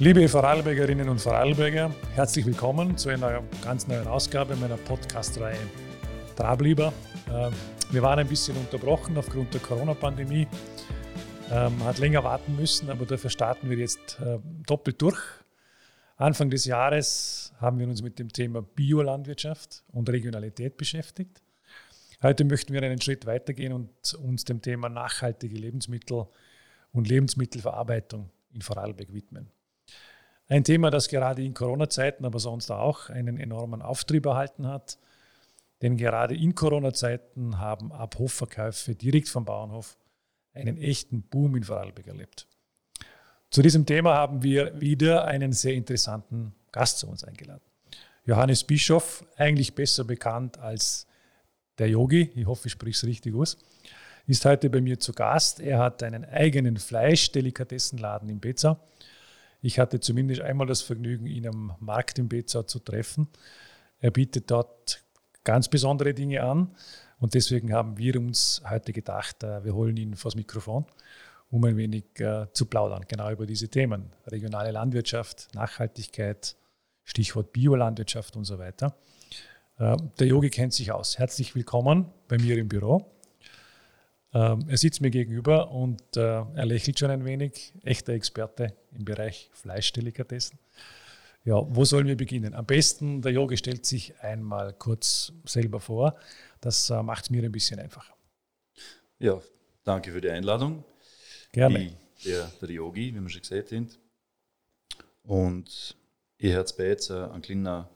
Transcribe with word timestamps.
Liebe 0.00 0.28
Vorarlbergerinnen 0.28 1.08
und 1.08 1.20
Vorarlberger, 1.20 1.92
herzlich 2.14 2.46
willkommen 2.46 2.96
zu 2.96 3.08
einer 3.08 3.42
ganz 3.64 3.88
neuen 3.88 4.06
Ausgabe 4.06 4.54
meiner 4.54 4.76
Podcast-Reihe 4.76 5.58
Trablieber. 6.36 6.92
Ähm, 7.28 7.52
wir 7.90 8.00
waren 8.00 8.20
ein 8.20 8.28
bisschen 8.28 8.56
unterbrochen 8.56 9.18
aufgrund 9.18 9.52
der 9.54 9.60
Corona-Pandemie, 9.60 10.46
ähm, 11.50 11.82
hat 11.82 11.98
länger 11.98 12.22
warten 12.22 12.54
müssen, 12.54 12.90
aber 12.90 13.06
dafür 13.06 13.28
starten 13.28 13.70
wir 13.70 13.76
jetzt 13.76 14.20
äh, 14.20 14.38
doppelt 14.68 15.02
durch. 15.02 15.18
Anfang 16.16 16.48
des 16.48 16.64
Jahres 16.64 17.52
haben 17.60 17.80
wir 17.80 17.88
uns 17.88 18.00
mit 18.00 18.20
dem 18.20 18.28
Thema 18.28 18.62
Biolandwirtschaft 18.62 19.82
und 19.88 20.08
Regionalität 20.10 20.76
beschäftigt. 20.76 21.42
Heute 22.22 22.44
möchten 22.44 22.72
wir 22.72 22.84
einen 22.84 23.00
Schritt 23.00 23.26
weitergehen 23.26 23.72
und 23.72 24.14
uns 24.14 24.44
dem 24.44 24.62
Thema 24.62 24.88
nachhaltige 24.88 25.56
Lebensmittel 25.56 26.28
und 26.92 27.08
Lebensmittelverarbeitung 27.08 28.30
in 28.52 28.62
Vorarlberg 28.62 29.12
widmen. 29.12 29.50
Ein 30.50 30.64
Thema, 30.64 30.90
das 30.90 31.08
gerade 31.08 31.44
in 31.44 31.52
Corona-Zeiten, 31.52 32.24
aber 32.24 32.38
sonst 32.38 32.70
auch 32.70 33.10
einen 33.10 33.38
enormen 33.38 33.82
Auftrieb 33.82 34.24
erhalten 34.24 34.66
hat. 34.66 34.98
Denn 35.82 35.98
gerade 35.98 36.34
in 36.34 36.54
Corona-Zeiten 36.54 37.58
haben 37.58 37.92
Abhofverkäufe 37.92 38.94
direkt 38.94 39.28
vom 39.28 39.44
Bauernhof 39.44 39.98
einen 40.54 40.78
echten 40.78 41.22
Boom 41.22 41.54
in 41.56 41.64
Vorarlberg 41.64 42.06
erlebt. 42.06 42.46
Zu 43.50 43.60
diesem 43.60 43.84
Thema 43.84 44.14
haben 44.14 44.42
wir 44.42 44.80
wieder 44.80 45.26
einen 45.26 45.52
sehr 45.52 45.74
interessanten 45.74 46.54
Gast 46.72 46.98
zu 46.98 47.08
uns 47.08 47.24
eingeladen. 47.24 47.62
Johannes 48.24 48.64
Bischof, 48.64 49.24
eigentlich 49.36 49.74
besser 49.74 50.04
bekannt 50.04 50.58
als 50.58 51.06
der 51.76 51.90
Yogi, 51.90 52.30
ich 52.34 52.46
hoffe, 52.46 52.68
ich 52.68 52.72
spreche 52.72 52.96
es 52.96 53.04
richtig 53.04 53.34
aus, 53.34 53.58
ist 54.26 54.44
heute 54.46 54.70
bei 54.70 54.80
mir 54.80 54.98
zu 54.98 55.12
Gast. 55.12 55.60
Er 55.60 55.78
hat 55.78 56.02
einen 56.02 56.24
eigenen 56.24 56.78
Fleischdelikatessenladen 56.78 58.30
in 58.30 58.40
Bezau 58.40 58.78
ich 59.60 59.78
hatte 59.78 60.00
zumindest 60.00 60.40
einmal 60.40 60.66
das 60.66 60.82
Vergnügen, 60.82 61.26
ihn 61.26 61.46
am 61.46 61.76
Markt 61.80 62.18
in 62.18 62.28
Bezau 62.28 62.62
zu 62.62 62.78
treffen. 62.78 63.28
Er 63.98 64.10
bietet 64.10 64.50
dort 64.50 65.02
ganz 65.44 65.68
besondere 65.68 66.14
Dinge 66.14 66.42
an 66.42 66.74
und 67.18 67.34
deswegen 67.34 67.72
haben 67.72 67.98
wir 67.98 68.16
uns 68.16 68.62
heute 68.68 68.92
gedacht, 68.92 69.42
äh, 69.42 69.64
wir 69.64 69.74
holen 69.74 69.96
ihn 69.96 70.14
vors 70.14 70.36
Mikrofon, 70.36 70.86
um 71.50 71.64
ein 71.64 71.76
wenig 71.76 72.04
äh, 72.20 72.46
zu 72.52 72.66
plaudern, 72.66 73.04
genau 73.08 73.30
über 73.30 73.46
diese 73.46 73.68
Themen. 73.68 74.12
Regionale 74.26 74.70
Landwirtschaft, 74.70 75.48
Nachhaltigkeit, 75.54 76.56
Stichwort 77.04 77.52
Biolandwirtschaft 77.52 78.36
und 78.36 78.44
so 78.44 78.58
weiter. 78.58 78.94
Äh, 79.78 79.96
der 80.18 80.26
Yogi 80.28 80.50
kennt 80.50 80.74
sich 80.74 80.92
aus. 80.92 81.18
Herzlich 81.18 81.54
willkommen 81.54 82.06
bei 82.28 82.38
mir 82.38 82.56
im 82.58 82.68
Büro. 82.68 83.17
Ähm, 84.38 84.66
er 84.68 84.76
sitzt 84.76 85.00
mir 85.00 85.10
gegenüber 85.10 85.72
und 85.72 86.00
äh, 86.16 86.20
er 86.20 86.64
lächelt 86.64 86.96
schon 86.96 87.10
ein 87.10 87.24
wenig. 87.24 87.72
Echter 87.82 88.12
Experte 88.12 88.72
im 88.96 89.04
Bereich 89.04 89.50
Fleischdelikatessen. 89.52 90.60
Ja, 91.44 91.56
wo 91.68 91.84
sollen 91.84 92.06
wir 92.06 92.16
beginnen? 92.16 92.54
Am 92.54 92.64
besten, 92.64 93.20
der 93.20 93.32
Yogi 93.32 93.56
stellt 93.56 93.84
sich 93.84 94.14
einmal 94.20 94.74
kurz 94.74 95.32
selber 95.44 95.80
vor. 95.80 96.16
Das 96.60 96.88
äh, 96.88 97.02
macht 97.02 97.24
es 97.24 97.30
mir 97.30 97.42
ein 97.42 97.50
bisschen 97.50 97.80
einfacher. 97.80 98.14
Ja, 99.18 99.40
danke 99.82 100.12
für 100.12 100.20
die 100.20 100.30
Einladung. 100.30 100.84
Gerne. 101.50 101.96
Ich, 102.18 102.24
der, 102.24 102.48
der 102.60 102.70
Yogi, 102.70 103.12
wie 103.12 103.20
wir 103.20 103.28
schon 103.28 103.40
gesagt 103.40 103.72
haben. 103.72 103.88
Und 105.24 105.96
ich 106.36 106.52
habe 106.54 106.60
jetzt 106.60 107.08
bei 107.08 107.24
einen 107.32 107.42
kleinen 107.42 107.86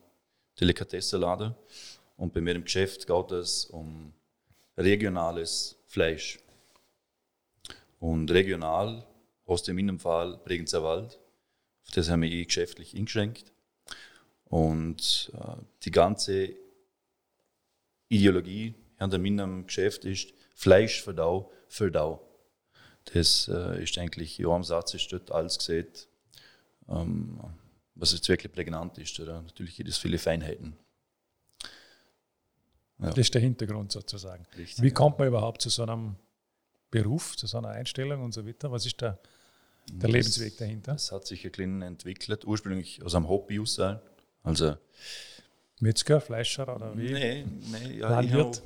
Delikatessenladen. 0.59 1.55
Und 2.17 2.33
bei 2.33 2.41
mir 2.41 2.57
im 2.57 2.65
Geschäft 2.65 3.07
geht 3.07 3.31
es 3.31 3.67
um 3.67 4.13
regionales 4.77 5.77
Fleisch. 5.93 6.39
Und 8.01 8.31
regional 8.31 9.07
hast 9.47 9.67
du 9.67 9.73
in 9.73 9.77
meinem 9.77 9.99
Fall 9.99 10.39
Bregenzer 10.39 10.83
Wald. 10.83 11.19
Auf 11.85 11.91
das 11.93 12.09
haben 12.09 12.23
wir 12.23 12.31
eh 12.31 12.47
geschäftlich 12.47 12.97
eingeschränkt. 12.97 13.53
Und 14.47 15.31
äh, 15.35 15.57
die 15.83 15.91
ganze 15.91 16.57
Ideologie 18.09 18.75
hinter 18.99 19.19
meinem 19.19 19.67
Geschäft 19.67 20.07
ist 20.07 20.33
Fleisch 20.55 21.03
verdau, 21.03 21.53
verdau. 21.69 22.27
Das 23.13 23.49
äh, 23.49 23.83
ist 23.83 23.99
eigentlich, 23.99 24.41
in 24.41 24.47
einem 24.47 24.65
Satz 24.65 24.95
ist 24.95 25.13
dort 25.13 25.31
alles 25.31 25.59
gesagt, 25.59 26.09
ähm, 26.89 27.39
was 27.97 28.13
jetzt 28.13 28.31
wirklich 28.31 28.51
prägnant 28.51 28.97
ist. 28.97 29.21
Oder? 29.21 29.43
Natürlich 29.43 29.77
gibt 29.77 29.91
es 29.91 29.99
viele 29.99 30.17
Feinheiten. 30.17 30.75
Ja. 33.03 33.09
Das 33.09 33.19
ist 33.19 33.35
der 33.35 33.41
Hintergrund 33.41 33.93
sozusagen. 33.93 34.47
Richtig, 34.57 34.83
Wie 34.83 34.91
kommt 34.91 35.19
man 35.19 35.29
überhaupt 35.29 35.61
zu 35.61 35.69
so 35.69 35.83
einem 35.83 36.17
Beruf, 36.91 37.37
zu 37.37 37.47
so 37.47 37.59
einer 37.59 37.71
Einstellung 37.71 38.23
und 38.23 38.33
so 38.33 38.47
weiter? 38.47 38.71
Was 38.71 38.87
ist 38.87 39.01
der, 39.01 39.19
der 39.91 40.09
das, 40.09 40.11
Lebensweg 40.11 40.57
dahinter? 40.57 40.93
Das 40.93 41.11
hat 41.11 41.27
sich 41.27 41.45
ein 41.45 41.51
bisschen 41.51 41.83
entwickelt, 41.83 42.45
ursprünglich 42.45 43.03
aus 43.03 43.15
einem 43.15 43.29
Hobby 43.29 43.59
aus. 43.59 43.81
Also 44.45 44.77
Metzger, 45.81 46.21
Fleischer 46.21 46.75
oder 46.75 46.97
wie? 46.97 47.13
Nein, 47.13 47.61
nee, 47.73 47.99
ja, 47.99 48.09
Landwirt? 48.09 48.63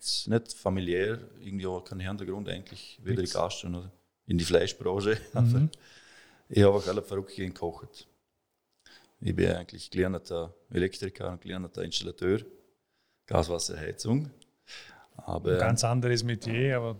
Ich 0.00 0.26
nicht 0.26 0.54
familiär, 0.54 1.18
irgendwie 1.40 1.66
auch 1.66 1.84
keinen 1.84 2.00
Hintergrund 2.00 2.48
eigentlich, 2.48 2.98
weder 3.02 3.22
in 3.22 3.28
Gastro 3.28 3.68
oder 3.68 3.92
in 4.26 4.38
die 4.38 4.44
Fleischbranche. 4.44 5.18
Mhm. 5.34 5.68
ich 6.48 6.62
habe 6.62 6.74
auch 6.74 6.86
alle 6.86 7.02
verrückt 7.02 7.36
gekocht. 7.36 8.08
Ich 9.20 9.34
bin 9.34 9.50
eigentlich 9.50 9.90
gelernter 9.90 10.54
Elektriker 10.70 11.32
und 11.32 11.42
gelernter 11.42 11.82
Installateur. 11.82 12.40
Gaswasserheizung. 13.28 14.30
Aber, 15.16 15.52
Ein 15.52 15.58
ganz 15.58 15.84
anderes 15.84 16.24
Metier, 16.24 16.78
aber 16.78 16.96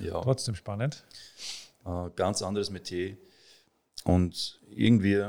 ja, 0.00 0.20
trotzdem 0.20 0.54
spannend. 0.54 1.04
Äh, 1.86 2.10
ganz 2.16 2.42
anderes 2.42 2.68
Metier. 2.68 3.16
Und 4.04 4.60
irgendwie, 4.68 5.24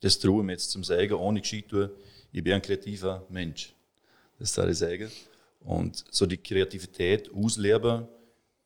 das 0.00 0.18
traue 0.18 0.40
ich 0.40 0.46
mir 0.46 0.52
jetzt 0.52 0.70
zum 0.70 0.82
Sagen, 0.84 1.12
ohne 1.14 1.40
Geschichte, 1.40 1.94
ich 2.32 2.42
bin 2.42 2.54
ein 2.54 2.62
kreativer 2.62 3.24
Mensch. 3.28 3.74
Das 4.38 4.54
soll 4.54 4.70
ich 4.70 4.78
sagen. 4.78 5.10
Und 5.60 6.04
so 6.10 6.26
die 6.26 6.38
Kreativität 6.38 7.30
ausleben, 7.32 8.08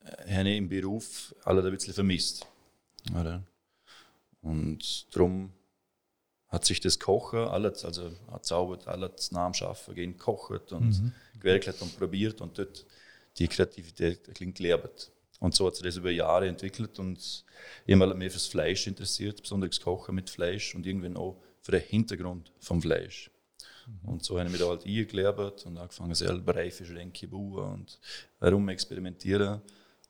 äh, 0.04 0.34
habe 0.34 0.50
ich 0.50 0.58
im 0.58 0.68
Beruf 0.68 1.34
alle 1.44 1.64
ein 1.64 1.72
bisschen 1.72 1.94
vermisst. 1.94 2.46
Oder? 3.18 3.42
Und 4.40 5.06
darum 5.14 5.52
hat 6.52 6.66
sich 6.66 6.80
das 6.80 6.98
Kochen, 6.98 7.40
alles, 7.40 7.82
also 7.84 8.12
hat 8.30 8.44
zaubert, 8.44 8.86
alles 8.86 9.32
Namen 9.32 9.54
schaffen, 9.54 9.94
gehen 9.94 10.18
kocht 10.18 10.70
und 10.72 11.02
mhm. 11.02 11.12
gewerkelt 11.40 11.80
und 11.80 11.98
probiert 11.98 12.42
und 12.42 12.58
dort 12.58 12.84
die 13.38 13.48
Kreativität 13.48 14.34
klingt 14.34 14.58
gelernt. 14.58 15.10
Und 15.40 15.54
so 15.54 15.66
hat 15.66 15.76
sich 15.76 15.84
das 15.84 15.96
über 15.96 16.10
Jahre 16.10 16.46
entwickelt 16.46 16.98
und 16.98 17.44
immer 17.86 18.14
mehr 18.14 18.30
fürs 18.30 18.46
Fleisch 18.46 18.86
interessiert, 18.86 19.40
besonders 19.40 19.80
Kochen 19.80 20.14
mit 20.14 20.28
Fleisch 20.28 20.74
und 20.74 20.86
irgendwann 20.86 21.16
auch 21.16 21.42
für 21.62 21.72
den 21.72 21.80
Hintergrund 21.80 22.52
vom 22.60 22.82
Fleisch. 22.82 23.30
Mhm. 23.86 24.10
Und 24.10 24.24
so 24.24 24.38
habe 24.38 24.46
ich 24.46 24.52
mich 24.52 24.60
da 24.60 24.68
halt 24.68 24.84
eingelernt 24.84 25.64
und 25.64 25.78
angefangen, 25.78 26.14
selber 26.14 26.54
reife 26.54 26.84
Schränke 26.84 27.26
bauen 27.28 27.72
und 27.72 27.98
herum 28.38 28.68
experimentieren 28.68 29.62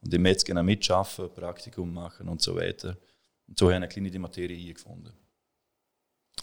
und 0.03 0.13
im 0.13 0.23
Metzger 0.23 0.61
mitschaffen, 0.61 1.33
Praktikum 1.33 1.95
machen 1.95 2.29
und 2.29 2.43
so 2.43 2.57
weiter. 2.57 2.99
Und 3.47 3.57
so 3.57 3.67
habe 3.67 3.75
ich 3.75 3.77
eine 3.77 3.89
kleine 3.89 4.11
die 4.11 4.19
Materie 4.19 4.75
gefunden. 4.75 5.22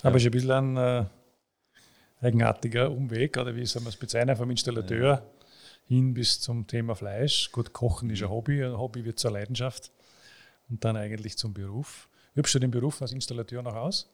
Aber 0.01 0.15
es 0.15 0.23
ist 0.23 0.27
ein 0.27 0.31
bisschen 0.31 0.77
ein 0.77 0.77
äh, 0.77 2.25
eigenartiger 2.25 2.91
Umweg, 2.91 3.37
oder 3.37 3.55
wie 3.55 3.65
soll 3.65 3.81
man 3.81 3.89
es 3.89 3.97
bezeichnen, 3.97 4.35
vom 4.35 4.49
Installateur 4.49 5.23
hin 5.87 6.13
bis 6.13 6.39
zum 6.39 6.67
Thema 6.67 6.95
Fleisch. 6.95 7.51
Gut, 7.51 7.73
Kochen 7.73 8.09
ist 8.09 8.21
ein 8.21 8.29
Hobby, 8.29 8.63
ein 8.63 8.77
Hobby 8.77 9.03
wird 9.05 9.19
zur 9.19 9.31
Leidenschaft 9.31 9.91
und 10.69 10.83
dann 10.85 10.95
eigentlich 10.95 11.38
zum 11.38 11.53
Beruf. 11.53 12.09
Übst 12.35 12.53
du 12.53 12.59
den 12.59 12.71
Beruf 12.71 13.01
als 13.01 13.11
Installateur 13.11 13.63
noch 13.63 13.75
aus? 13.75 14.07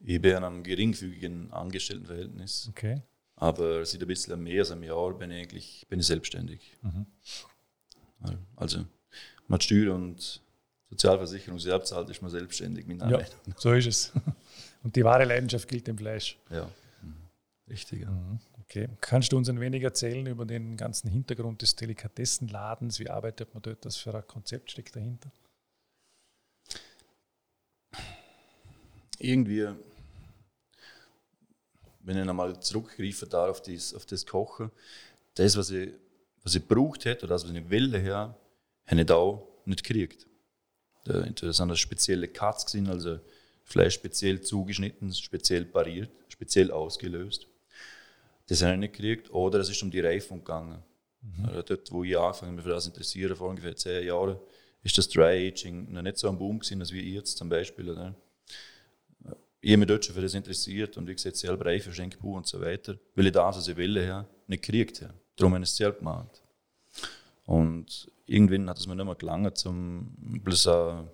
Ich 0.00 0.20
bin 0.20 0.36
in 0.36 0.44
einem 0.44 0.62
geringfügigen 0.62 1.52
Angestelltenverhältnis. 1.52 2.68
Okay. 2.70 3.02
Aber 3.36 3.84
seit 3.84 4.00
ein 4.00 4.08
bisschen 4.08 4.42
mehr 4.42 4.60
als 4.60 4.70
einem 4.70 4.84
Jahr 4.84 5.12
bin 5.14 5.30
ich 5.30 5.38
eigentlich 5.38 5.86
bin 5.88 6.00
ich 6.00 6.06
selbstständig. 6.06 6.76
Mhm. 6.82 7.06
Also, 8.56 8.86
mit 9.48 9.62
Steuer 9.62 9.94
und 9.94 10.40
Sozialversicherung 10.88 11.58
selbst 11.58 11.88
zahlt, 11.88 12.08
ist 12.08 12.22
man 12.22 12.30
selbstständig. 12.30 12.86
Mit 12.86 13.02
ja, 13.02 13.20
so 13.56 13.72
ist 13.72 13.86
es. 13.86 14.12
Und 14.84 14.94
die 14.96 15.04
wahre 15.04 15.24
Leidenschaft 15.24 15.66
gilt 15.66 15.86
dem 15.86 15.98
Fleisch. 15.98 16.38
Ja, 16.50 16.70
mhm. 17.02 17.16
richtig. 17.68 18.02
Ja. 18.02 18.10
Mhm. 18.10 18.38
Okay. 18.62 18.88
Kannst 19.00 19.32
du 19.32 19.36
uns 19.36 19.48
ein 19.48 19.60
wenig 19.60 19.82
erzählen 19.82 20.26
über 20.26 20.44
den 20.44 20.76
ganzen 20.76 21.10
Hintergrund 21.10 21.62
des 21.62 21.74
Delikatessenladens? 21.74 22.98
Wie 22.98 23.08
arbeitet 23.10 23.52
man 23.54 23.62
dort? 23.62 23.84
Was 23.84 23.96
für 23.96 24.14
ein 24.14 24.26
Konzept 24.26 24.70
steckt 24.70 24.94
dahinter? 24.94 25.30
Irgendwie, 29.18 29.68
wenn 32.00 32.18
ich 32.18 32.24
nochmal 32.24 32.60
zurückgreife 32.60 33.26
da 33.26 33.48
auf 33.48 33.62
das, 33.62 33.94
auf 33.94 34.04
das 34.06 34.26
Kochen, 34.26 34.70
das, 35.34 35.56
was 35.56 35.70
ich, 35.70 35.92
was 36.42 36.54
ich 36.54 36.66
braucht 36.66 37.04
hätte 37.06 37.24
oder 37.24 37.34
das, 37.34 37.44
was 37.44 37.54
ich 37.54 37.70
will, 37.70 37.96
her, 37.98 38.36
habe 38.86 39.00
ich 39.00 39.06
da 39.06 39.42
nicht 39.64 39.82
gekriegt. 39.82 40.26
Da, 41.04 41.20
das 41.20 41.56
sind 41.56 41.78
spezielle 41.78 42.28
Cuts 42.28 42.66
gesehen, 42.66 42.88
also 42.88 43.20
Fleisch 43.64 43.94
speziell 43.94 44.40
zugeschnitten, 44.40 45.12
speziell 45.12 45.64
pariert, 45.64 46.10
speziell 46.28 46.70
ausgelöst. 46.70 47.48
Das 48.46 48.62
habe 48.62 48.74
ich 48.74 48.80
nicht 48.80 48.92
gekriegt. 48.94 49.30
Oder 49.30 49.60
es 49.60 49.70
ist 49.70 49.82
um 49.82 49.90
die 49.90 50.00
Reifung 50.00 50.38
gegangen. 50.38 50.82
Mhm. 51.22 51.46
Also 51.46 51.62
dort, 51.62 51.90
wo 51.90 52.04
ich 52.04 52.16
angefangen 52.16 52.54
mich 52.54 52.64
für 52.64 52.70
das 52.70 52.86
interessieren, 52.86 53.34
vor 53.34 53.48
ungefähr 53.48 53.74
zehn 53.74 54.06
Jahren, 54.06 54.36
ist 54.82 54.98
das 54.98 55.08
Dry 55.08 55.48
Aging 55.48 55.90
noch 55.92 56.02
nicht 56.02 56.18
so 56.18 56.28
am 56.28 56.38
Boom 56.38 56.58
gewesen, 56.58 56.80
als 56.80 56.92
wie 56.92 57.14
jetzt 57.14 57.38
zum 57.38 57.48
Beispiel. 57.48 57.90
Oder? 57.90 58.14
ich 59.64 59.70
habe 59.70 59.78
mich 59.78 59.88
dort 59.88 60.04
schon 60.04 60.14
für 60.14 60.20
das 60.20 60.34
interessiert 60.34 60.98
und 60.98 61.08
wie 61.08 61.14
gesagt, 61.14 61.36
selber 61.36 61.64
Reife, 61.64 61.90
Schenkbuch 61.90 62.36
und 62.36 62.46
so 62.46 62.60
weiter, 62.60 62.98
weil 63.14 63.26
ich 63.26 63.32
das, 63.32 63.56
was 63.56 63.66
ich 63.66 63.76
will, 63.76 63.98
her, 63.98 64.28
nicht 64.46 64.62
gekriegt 64.62 65.00
habe. 65.00 65.14
Darum 65.36 65.54
habe 65.54 65.64
ich 65.64 65.70
es 65.70 65.76
selber 65.76 65.98
gemacht. 65.98 66.42
Und 67.46 68.10
irgendwann 68.26 68.68
hat 68.68 68.78
es 68.78 68.86
mir 68.86 68.94
nicht 68.94 69.06
mehr 69.06 69.14
gelangt, 69.14 69.56
zum 69.56 70.14
bloß 70.18 70.66
uh, 70.66 71.04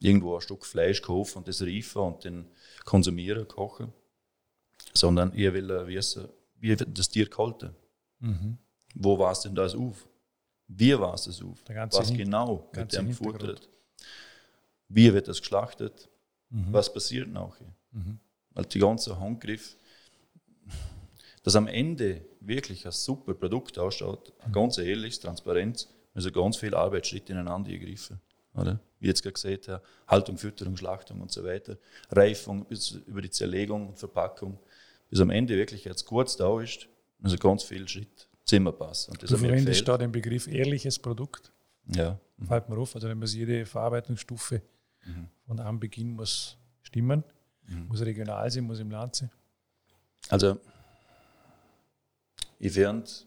irgendwo 0.00 0.34
ein 0.34 0.40
Stück 0.40 0.64
Fleisch 0.64 1.02
kaufen 1.02 1.38
und 1.38 1.48
das 1.48 1.62
reifen 1.62 2.02
und 2.02 2.24
dann 2.24 2.48
konsumieren, 2.84 3.46
kochen. 3.46 3.92
Sondern 4.94 5.32
ich 5.34 5.52
will 5.52 5.70
uh, 5.70 5.86
wissen, 5.86 6.28
wie 6.58 6.70
wird 6.70 6.98
das 6.98 7.08
Tier 7.08 7.28
gehalten? 7.28 7.74
Mhm. 8.18 8.58
Wo 8.94 9.18
war 9.18 9.32
es 9.32 9.40
denn 9.40 9.54
das 9.54 9.74
auf? 9.74 10.08
Wie 10.66 10.98
war 10.98 11.14
es 11.14 11.24
das 11.24 11.42
auf? 11.42 11.62
Was 11.68 12.12
genau 12.12 12.68
wird 12.72 12.92
dem 12.92 13.08
gefuttert? 13.08 13.68
Wie 14.88 15.12
wird 15.12 15.28
das 15.28 15.40
geschlachtet? 15.40 16.08
Mhm. 16.48 16.72
Was 16.72 16.92
passiert 16.92 17.28
nachher? 17.28 17.72
Mhm. 17.92 18.18
Weil 18.50 18.64
die 18.64 18.78
ganze 18.78 19.18
Handgriff, 19.18 19.76
dass 21.42 21.54
am 21.54 21.68
Ende 21.68 22.24
wirklich 22.40 22.86
ein 22.86 22.92
super 22.92 23.34
Produkt 23.34 23.78
ausschaut, 23.78 24.32
mhm. 24.46 24.52
ganz 24.52 24.78
ehrlich, 24.78 25.20
transparent, 25.20 25.88
also 26.14 26.32
ganz 26.32 26.56
viel 26.56 26.74
Arbeitsschritte 26.74 27.32
ineinander 27.32 27.70
gegriffen. 27.70 28.20
Oder? 28.54 28.80
Wie 29.00 29.08
jetzt 29.08 29.22
gerade 29.22 29.32
gesagt 29.32 29.68
habe, 29.68 29.82
Haltung, 30.06 30.38
Fütterung, 30.38 30.76
Schlachtung 30.76 31.20
und 31.20 31.32
so 31.32 31.42
weiter, 31.42 31.76
Reifung 32.10 32.66
bis 32.66 32.90
über 32.90 33.22
die 33.22 33.30
Zerlegung 33.30 33.88
und 33.88 33.98
Verpackung, 33.98 34.58
bis 35.08 35.20
am 35.20 35.30
Ende 35.30 35.56
wirklich 35.56 35.84
jetzt 35.84 36.04
kurz 36.04 36.36
da 36.36 36.60
ist, 36.60 36.88
also 37.22 37.36
ganz 37.36 37.64
viel 37.64 37.88
Schritt, 37.88 38.28
Zimmerpass. 38.44 39.08
Und 39.08 39.22
das 39.22 39.30
du 39.30 39.38
verwendest 39.38 39.86
da 39.86 39.96
den 39.96 40.12
Begriff 40.12 40.46
ehrliches 40.46 40.98
Produkt. 40.98 41.52
Ja. 41.86 42.18
Fällt 42.46 42.68
mir 42.68 42.78
auf, 42.78 42.94
also 42.94 43.08
wenn 43.08 43.18
man 43.18 43.28
jede 43.28 43.66
Verarbeitungsstufe 43.66 44.62
mhm. 45.04 45.28
von 45.46 45.60
Anbeginn 45.60 46.10
muss 46.10 46.56
stimmen, 46.82 47.24
mhm. 47.66 47.88
muss 47.88 48.00
regional 48.00 48.50
sein, 48.50 48.64
muss 48.64 48.80
im 48.80 48.90
Land 48.90 49.16
sein. 49.16 49.30
Also, 50.28 50.58
ich 52.58 52.74
während 52.74 53.26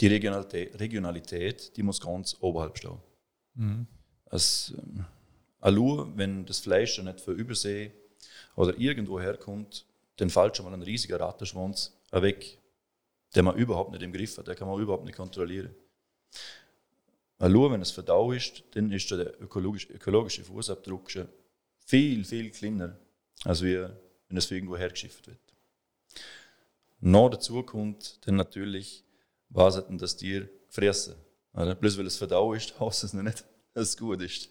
die 0.00 0.06
Regionalität, 0.06 0.78
Regionalität, 0.78 1.76
die 1.76 1.82
muss 1.82 2.00
ganz 2.00 2.36
oberhalb 2.40 2.76
stehen. 2.78 2.98
Mhm. 3.54 3.86
Als 4.26 4.74
ähm, 4.76 5.04
Allur, 5.60 6.12
wenn 6.16 6.44
das 6.44 6.60
Fleisch 6.60 6.98
nicht 6.98 7.20
von 7.20 7.36
Übersee 7.36 7.92
oder 8.56 8.78
irgendwo 8.78 9.20
herkommt, 9.20 9.86
dann 10.16 10.30
fällt 10.30 10.56
schon 10.56 10.66
mal 10.66 10.74
ein 10.74 10.82
riesiger 10.82 11.20
Rattenschwanz 11.20 11.96
weg, 12.10 12.58
den 13.34 13.44
man 13.44 13.56
überhaupt 13.56 13.90
nicht 13.90 14.02
im 14.02 14.12
Griff 14.12 14.36
hat, 14.38 14.46
den 14.46 14.54
kann 14.56 14.68
man 14.68 14.80
überhaupt 14.80 15.04
nicht 15.04 15.16
kontrollieren. 15.16 15.74
Allur, 17.38 17.72
wenn 17.72 17.82
es 17.82 17.90
verdau 17.90 18.32
ist, 18.32 18.62
dann 18.72 18.92
ist 18.92 19.10
der 19.10 19.40
ökologische, 19.40 19.92
ökologische 19.92 20.44
Fußabdruck 20.44 21.10
schon 21.10 21.28
viel, 21.84 22.24
viel 22.24 22.50
kleiner, 22.50 22.96
als 23.44 23.62
wie, 23.62 23.76
wenn 24.28 24.36
es 24.36 24.50
irgendwo 24.50 24.76
hergeschifft 24.76 25.26
wird. 25.26 25.38
Noch 27.00 27.28
dazu 27.28 27.62
kommt 27.62 28.26
dann 28.26 28.36
natürlich, 28.36 29.04
was 29.48 29.76
hat 29.76 29.88
denn 29.88 29.98
das 29.98 30.16
Tier 30.16 30.48
gefressen? 30.68 31.16
Oder? 31.54 31.74
Bloß 31.74 31.98
weil 31.98 32.06
es 32.06 32.16
verdau 32.16 32.52
ist, 32.52 32.78
heißt 32.80 33.04
es 33.04 33.12
noch 33.12 33.22
nicht, 33.22 33.44
dass 33.72 33.88
es 33.88 33.96
gut 33.96 34.20
ist. 34.22 34.48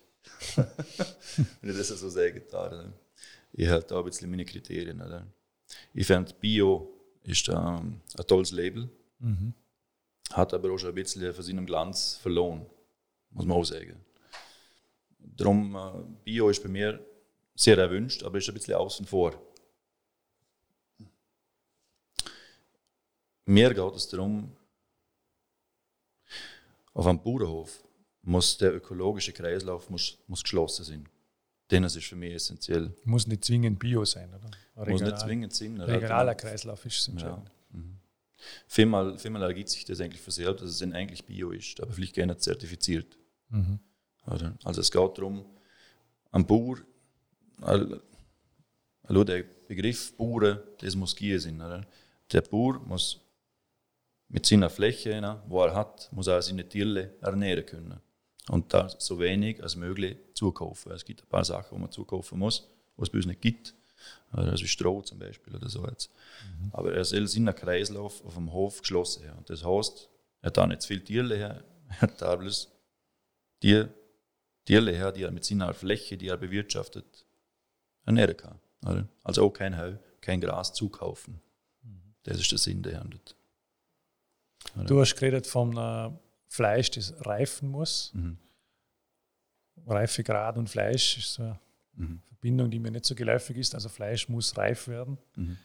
wenn 0.56 1.72
ich 1.72 1.78
das 1.78 1.90
so 1.90 2.10
sagen 2.10 2.42
darf. 2.50 2.86
Ich 3.52 3.68
halte 3.68 3.88
da 3.88 4.00
ein 4.00 4.06
bisschen 4.06 4.30
meine 4.30 4.46
Kriterien. 4.46 5.02
Oder? 5.02 5.28
Ich 5.94 6.08
finde, 6.08 6.34
Bio 6.34 6.90
ist 7.24 7.48
ähm, 7.50 8.02
ein 8.18 8.28
tolles 8.28 8.52
Label, 8.52 8.90
mhm. 9.20 9.54
hat 10.32 10.54
aber 10.54 10.72
auch 10.72 10.78
schon 10.78 10.90
ein 10.90 10.96
bisschen 10.96 11.34
von 11.34 11.44
seinem 11.44 11.66
Glanz 11.66 12.16
verloren, 12.22 12.66
muss 13.32 13.46
man 13.46 13.58
auch 13.58 13.64
sagen. 13.64 13.98
Darum, 15.20 15.76
äh, 15.76 16.24
Bio 16.24 16.50
ist 16.50 16.64
bei 16.64 16.70
mir 16.70 17.06
sehr 17.56 17.78
erwünscht, 17.78 18.24
aber 18.24 18.38
ist 18.38 18.48
ein 18.48 18.56
bisschen 18.56 18.76
außen 18.76 19.06
vor. 19.06 19.40
Mir 23.46 23.74
geht 23.74 23.96
es 23.96 24.08
darum, 24.08 24.56
auf 26.94 27.08
einem 27.08 27.22
Bauernhof 27.22 27.84
muss 28.22 28.58
der 28.58 28.76
ökologische 28.76 29.34
Kreislauf 29.34 29.90
muss, 29.90 30.18
muss 30.28 30.44
geschlossen 30.44 30.86
sein. 30.86 31.10
Denn 31.72 31.84
das 31.84 31.96
ist 31.96 32.06
für 32.06 32.16
mich 32.16 32.34
essentiell. 32.34 32.94
Muss 33.04 33.28
nicht 33.28 33.44
zwingend 33.44 33.80
Bio 33.80 34.06
sein, 34.06 34.30
oder? 34.30 34.52
Regional, 34.76 34.92
muss 34.92 35.02
nicht 35.02 35.20
zwingend 35.20 35.54
sein. 35.54 35.82
Regionaler 35.82 36.36
Kreislauf 36.36 36.86
ist 36.86 37.08
entscheidend. 37.08 37.50
Ja. 37.74 37.80
Mhm. 37.80 38.00
Vielmal, 38.68 39.18
vielmal 39.18 39.44
ergibt 39.44 39.70
sich 39.70 39.86
das 39.86 40.00
eigentlich 40.00 40.22
für 40.22 40.32
selbst, 40.32 40.62
dass 40.62 40.70
es 40.70 40.82
eigentlich 40.82 41.26
Bio 41.26 41.52
ist, 41.52 41.80
aber 41.82 41.94
vielleicht 41.94 42.14
gerne 42.14 42.38
zertifiziert. 42.38 43.18
Mhm. 43.50 43.80
Also 44.26 44.82
es 44.82 44.92
geht 44.92 45.18
darum, 45.18 45.46
ein 46.32 46.46
Bauer 46.46 46.78
also 49.04 49.24
der 49.24 49.44
Begriff 49.68 50.16
Bauern, 50.16 50.60
das 50.80 50.96
muss 50.96 51.16
Gier 51.16 51.40
sein. 51.40 51.56
Oder? 51.62 51.86
Der 52.32 52.42
Bauer 52.42 52.80
muss 52.80 53.20
mit 54.30 54.46
seiner 54.46 54.70
Fläche, 54.70 55.10
die 55.10 55.56
er 55.56 55.76
hat, 55.76 56.10
muss 56.12 56.28
er 56.28 56.42
seine 56.42 56.68
Tiere 56.68 57.14
ernähren 57.22 57.66
können. 57.66 58.00
Und 58.50 58.74
da 58.74 58.90
so 58.98 59.20
wenig 59.20 59.64
als 59.64 59.76
möglich 59.76 60.18
zukaufen. 60.34 60.92
Es 60.92 61.06
gibt 61.06 61.24
ein 61.24 61.30
paar 61.30 61.46
Sachen, 61.46 61.76
die 61.76 61.82
man 61.82 61.92
zukaufen 61.92 62.40
muss, 62.40 62.70
was 62.98 63.08
es 63.08 63.12
bei 63.12 63.18
uns 63.18 63.26
nicht 63.26 63.42
gibt. 63.42 63.74
Also 64.32 64.66
Stroh 64.66 65.02
zum 65.02 65.20
Beispiel 65.20 65.56
oder 65.56 65.70
so 65.70 65.88
jetzt. 65.88 66.12
Mhm. 66.60 66.72
Aber 66.74 66.94
er 66.94 67.06
soll 67.06 67.28
seinen 67.28 67.56
Kreislauf 67.56 68.24
auf 68.26 68.34
dem 68.34 68.52
Hof 68.52 68.82
geschlossen 68.82 69.30
haben. 69.30 69.40
Und 69.40 69.50
das 69.50 69.64
heißt, 69.64 70.10
er 70.42 70.48
hat 70.48 70.58
da 70.58 70.68
nicht 70.68 70.82
zu 70.82 70.90
viele 70.90 71.04
Tiere 71.04 71.36
her, 71.38 71.64
er 71.88 72.02
hat 72.02 72.22
da 72.22 72.36
bloß 72.36 72.70
die 73.62 73.86
Tiere 74.66 74.92
her, 74.92 75.12
die 75.12 75.24
er 75.24 75.32
mit 75.32 75.46
seiner 75.46 75.74
Fläche, 75.74 76.18
die 76.18 76.28
er 76.28 76.38
bewirtschaftet, 76.38 77.26
ernähren 78.06 78.36
kann. 78.36 78.60
Oder? 78.86 79.08
Also 79.24 79.46
auch 79.46 79.52
kein 79.52 79.78
Heu, 79.78 79.96
kein 80.20 80.42
Gras 80.42 80.74
zukaufen. 80.74 81.42
Das 82.24 82.40
ist 82.40 82.52
der 82.52 82.58
Sinn 82.58 82.84
der 82.84 82.94
Handelt. 84.74 84.90
Du 84.90 85.00
hast 85.00 85.16
geredet 85.16 85.48
vom 85.48 85.78
äh, 85.78 86.12
Fleisch, 86.48 86.92
das 86.92 87.14
reifen 87.26 87.70
muss. 87.70 88.12
Mhm. 88.14 88.38
Reifegrad 89.88 90.58
und 90.58 90.70
Fleisch 90.70 91.18
ist 91.18 91.34
so 91.34 91.44
eine 91.44 91.60
mhm. 91.96 92.22
Verbindung, 92.28 92.72
die 92.72 92.80
mir 92.80 92.92
nicht 92.92 93.06
so 93.06 93.16
geläufig 93.16 93.58
ist. 93.58 93.76
Also 93.76 93.90
Fleisch 93.90 94.30
muss 94.30 94.58
reif 94.58 94.88
werden. 94.88 95.18
Mhm. 95.36 95.58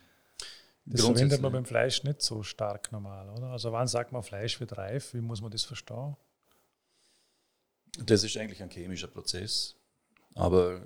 Das 0.84 1.02
verwendet 1.02 1.42
man 1.42 1.52
beim 1.52 1.66
Fleisch 1.66 2.02
nicht 2.04 2.22
so 2.22 2.42
stark 2.42 2.90
normal, 2.92 3.28
oder? 3.28 3.48
Also 3.48 3.72
wann 3.72 3.86
sagt 3.86 4.12
man, 4.12 4.22
Fleisch 4.22 4.58
wird 4.58 4.78
reif? 4.78 5.12
Wie 5.12 5.20
muss 5.20 5.42
man 5.42 5.50
das 5.50 5.64
verstehen? 5.64 6.16
Das 8.04 8.24
ist 8.24 8.36
eigentlich 8.38 8.62
ein 8.62 8.70
chemischer 8.70 9.08
Prozess. 9.08 9.76
Aber 10.34 10.80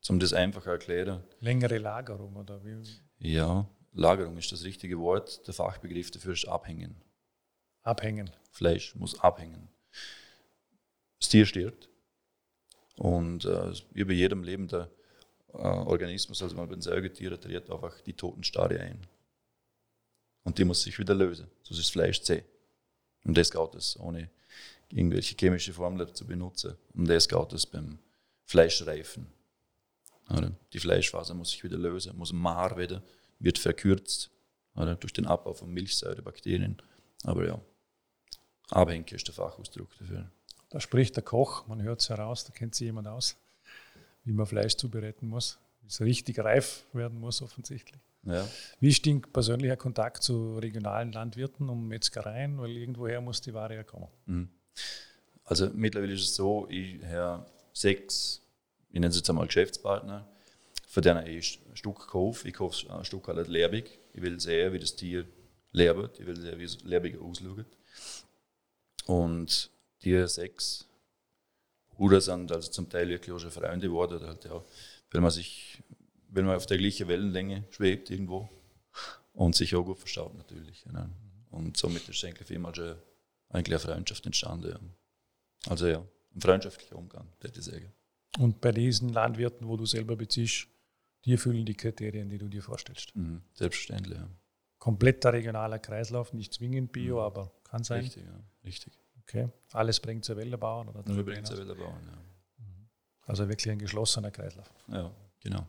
zum 0.00 0.20
das 0.20 0.32
einfach 0.32 0.66
erklären. 0.66 1.24
Längere 1.40 1.78
Lagerung 1.78 2.36
oder 2.36 2.64
wie? 2.64 2.82
Ja, 3.18 3.66
Lagerung 3.92 4.36
ist 4.36 4.52
das 4.52 4.64
richtige 4.64 4.98
Wort. 4.98 5.46
Der 5.46 5.54
Fachbegriff 5.54 6.10
dafür 6.10 6.34
ist 6.34 6.46
abhängen. 6.46 6.96
Abhängen. 7.82 8.30
Fleisch 8.50 8.94
muss 8.94 9.18
abhängen. 9.20 9.68
Das 11.18 11.28
Tier 11.28 11.46
stirbt. 11.46 11.88
Und 12.96 13.44
äh, 13.44 13.72
wie 13.92 14.04
bei 14.04 14.12
jedem 14.12 14.42
lebenden 14.42 14.86
äh, 15.52 15.56
Organismus, 15.56 16.42
also 16.42 16.54
man 16.56 16.68
bei 16.68 16.74
den 16.74 16.82
Säugetieren, 16.82 17.40
tritt 17.40 17.70
einfach 17.70 18.00
die 18.00 18.12
Totenstarre 18.12 18.80
ein. 18.80 19.06
Und 20.44 20.58
die 20.58 20.64
muss 20.64 20.82
sich 20.82 20.98
wieder 20.98 21.14
lösen. 21.14 21.48
So 21.62 21.74
ist 21.74 21.90
Fleisch 21.90 22.20
zäh. 22.22 22.42
Und 23.24 23.36
das 23.36 23.50
geht 23.50 23.74
es, 23.74 23.98
ohne 23.98 24.30
irgendwelche 24.90 25.36
chemische 25.38 25.72
Formeln 25.72 26.14
zu 26.14 26.26
benutzen. 26.26 26.76
Und 26.94 27.08
das 27.08 27.28
geht 27.28 27.52
es 27.52 27.66
beim 27.66 27.98
Fleischreifen. 28.44 29.26
Oder? 30.30 30.52
Die 30.72 30.78
Fleischfaser 30.78 31.34
muss 31.34 31.50
sich 31.50 31.62
wieder 31.64 31.78
lösen, 31.78 32.16
muss 32.16 32.32
mar 32.32 32.76
wieder, 32.76 33.02
wird 33.38 33.58
verkürzt 33.58 34.30
oder? 34.74 34.94
durch 34.96 35.12
den 35.12 35.26
Abbau 35.26 35.54
von 35.54 35.70
Milchsäurebakterien. 35.72 36.80
Aber 37.24 37.46
ja, 37.46 37.60
abhängig 38.72 39.12
ist 39.12 39.28
der 39.28 39.34
Fachausdruck 39.34 39.90
dafür. 39.98 40.30
Da 40.70 40.80
spricht 40.80 41.16
der 41.16 41.22
Koch, 41.22 41.66
man 41.66 41.82
hört 41.82 42.00
es 42.00 42.08
heraus, 42.08 42.44
da 42.44 42.52
kennt 42.52 42.74
sich 42.74 42.86
jemand 42.86 43.08
aus, 43.08 43.36
wie 44.24 44.32
man 44.32 44.46
Fleisch 44.46 44.76
zubereiten 44.76 45.28
muss, 45.28 45.58
wie 45.82 45.88
es 45.88 46.00
richtig 46.00 46.38
reif 46.38 46.84
werden 46.92 47.20
muss 47.20 47.42
offensichtlich. 47.42 48.00
Ja. 48.24 48.48
Wie 48.80 48.92
stinkt 48.92 49.32
persönlicher 49.32 49.76
Kontakt 49.76 50.22
zu 50.22 50.56
regionalen 50.58 51.12
Landwirten 51.12 51.68
und 51.68 51.88
Metzgereien, 51.88 52.58
weil 52.58 52.70
irgendwoher 52.70 53.20
muss 53.20 53.40
die 53.40 53.52
Ware 53.52 53.74
ja 53.74 53.82
kommen? 53.82 54.08
Mhm. 54.26 54.48
Also 55.44 55.68
mittlerweile 55.74 56.14
ist 56.14 56.22
es 56.22 56.34
so, 56.36 56.68
ich 56.70 57.04
habe 57.04 57.44
sechs 57.72 58.42
ich 58.92 59.00
nenne 59.00 59.08
es 59.08 59.16
jetzt 59.16 59.30
einmal 59.30 59.46
Geschäftspartner, 59.46 60.28
von 60.86 61.02
denen 61.02 61.26
ich 61.26 61.60
ein 61.70 61.76
Stück 61.76 62.06
kaufe. 62.08 62.46
Ich 62.46 62.54
kaufe 62.54 62.92
ein 62.92 63.04
Stück 63.04 63.26
halt 63.28 63.48
lerbig. 63.48 63.98
Ich 64.12 64.20
will 64.20 64.38
sehen, 64.38 64.74
wie 64.74 64.78
das 64.78 64.94
Tier 64.94 65.24
lebt. 65.72 66.20
Ich 66.20 66.26
will 66.26 66.38
sehen, 66.38 66.58
wie 66.58 66.64
es 66.64 66.82
lerbig 66.84 67.18
ausschaut. 67.18 67.64
Und 69.06 69.70
die 70.02 70.26
sechs 70.28 70.86
Bruder 71.90 72.20
sind 72.20 72.50
also 72.50 72.70
zum 72.70 72.88
Teil 72.88 73.08
wirklich 73.08 73.32
auch 73.32 73.38
schon 73.38 73.50
Freunde 73.50 73.86
geworden. 73.86 74.20
Halt, 74.26 74.44
ja, 74.44 74.62
wenn 75.10 75.22
man 75.22 75.30
sich, 75.30 75.82
wenn 76.28 76.46
man 76.46 76.56
auf 76.56 76.66
der 76.66 76.78
gleichen 76.78 77.08
Wellenlänge 77.08 77.64
schwebt 77.70 78.10
irgendwo 78.10 78.48
und 79.34 79.54
sich 79.54 79.74
auch 79.74 79.84
gut 79.84 79.98
verstaut 79.98 80.34
natürlich. 80.34 80.84
Ja. 80.92 81.08
Und 81.50 81.76
somit 81.76 82.08
ist 82.08 82.24
eigentlich 82.24 82.50
immer 82.50 82.74
schon 82.74 82.96
eigentlich 83.50 83.74
eine 83.74 83.94
Freundschaft 83.94 84.24
entstanden. 84.26 84.70
Ja. 84.70 85.70
Also 85.70 85.86
ja, 85.86 86.04
ein 86.34 86.40
freundschaftlicher 86.40 86.96
Umgang, 86.96 87.28
würde 87.40 87.58
ich 87.58 87.64
sagen. 87.64 87.92
Und 88.38 88.60
bei 88.60 88.72
diesen 88.72 89.10
Landwirten, 89.10 89.68
wo 89.68 89.76
du 89.76 89.84
selber 89.84 90.16
beziehst, 90.16 90.66
die 91.24 91.32
erfüllen 91.32 91.66
die 91.66 91.74
Kriterien, 91.74 92.30
die 92.30 92.38
du 92.38 92.48
dir 92.48 92.62
vorstellst. 92.62 93.14
Mhm. 93.14 93.42
Selbstverständlich, 93.52 94.18
ja. 94.18 94.28
Kompletter 94.78 95.32
regionaler 95.32 95.78
Kreislauf, 95.78 96.32
nicht 96.32 96.54
zwingend 96.54 96.90
Bio, 96.90 97.16
Mhm. 97.16 97.20
aber 97.22 97.52
kann 97.72 97.84
sein. 97.84 98.00
Richtig, 98.02 98.24
ja. 98.24 98.44
Richtig. 98.64 98.92
Okay. 99.22 99.48
Alles 99.72 99.98
bringt 99.98 100.26
zur 100.26 100.36
Wälderbauern 100.36 100.88
oder 100.88 101.02
Nur 101.06 101.18
übrigens 101.20 101.48
hinaus. 101.48 101.64
wieder 101.64 101.74
bauen, 101.74 102.06
ja. 102.06 102.18
Also 103.24 103.48
wirklich 103.48 103.70
ein 103.70 103.78
geschlossener 103.78 104.30
Kreislauf. 104.30 104.70
Ja, 104.88 105.10
genau. 105.40 105.66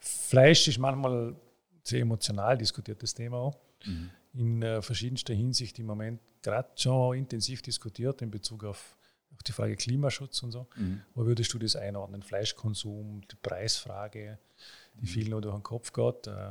Fleisch 0.00 0.68
ist 0.68 0.78
manchmal 0.78 1.34
sehr 1.82 2.00
emotional 2.00 2.58
diskutiertes 2.58 3.14
Thema 3.14 3.38
auch. 3.38 3.56
Mhm. 3.86 4.10
In 4.34 4.62
äh, 4.62 4.82
verschiedenster 4.82 5.32
Hinsicht 5.32 5.78
im 5.78 5.86
Moment 5.86 6.20
gerade 6.42 6.68
schon 6.76 7.16
intensiv 7.16 7.62
diskutiert 7.62 8.20
in 8.20 8.30
Bezug 8.30 8.64
auf, 8.64 8.94
auf 9.32 9.42
die 9.42 9.52
Frage 9.52 9.74
Klimaschutz 9.76 10.42
und 10.42 10.50
so. 10.50 10.66
Mhm. 10.76 11.00
Wo 11.14 11.24
würdest 11.24 11.54
du 11.54 11.58
das 11.58 11.76
einordnen? 11.76 12.22
Fleischkonsum, 12.22 13.22
die 13.30 13.36
Preisfrage, 13.36 14.38
die 15.00 15.06
vielen 15.06 15.30
nur 15.30 15.40
durch 15.40 15.54
den 15.54 15.62
Kopf 15.62 15.92
geht. 15.94 16.26
Äh, 16.26 16.50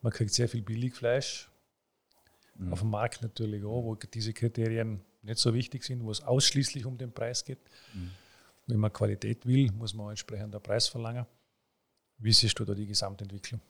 man 0.00 0.12
kriegt 0.12 0.32
sehr 0.32 0.48
viel 0.48 0.62
Billigfleisch. 0.62 1.49
Mhm. 2.54 2.72
Auf 2.72 2.80
dem 2.80 2.90
Markt 2.90 3.22
natürlich 3.22 3.64
auch, 3.64 3.84
wo 3.84 3.94
diese 3.94 4.32
Kriterien 4.32 5.00
nicht 5.22 5.38
so 5.38 5.52
wichtig 5.54 5.84
sind, 5.84 6.02
wo 6.04 6.10
es 6.10 6.22
ausschließlich 6.22 6.86
um 6.86 6.96
den 6.96 7.12
Preis 7.12 7.44
geht. 7.44 7.58
Mhm. 7.94 8.10
Wenn 8.66 8.78
man 8.78 8.92
Qualität 8.92 9.46
will, 9.46 9.70
muss 9.72 9.94
man 9.94 10.06
auch 10.06 10.10
entsprechend 10.10 10.54
den 10.54 10.62
Preis 10.62 10.86
verlangen. 10.86 11.26
Wie 12.18 12.32
siehst 12.32 12.58
du 12.58 12.64
da 12.64 12.74
die 12.74 12.86
Gesamtentwicklung? 12.86 13.60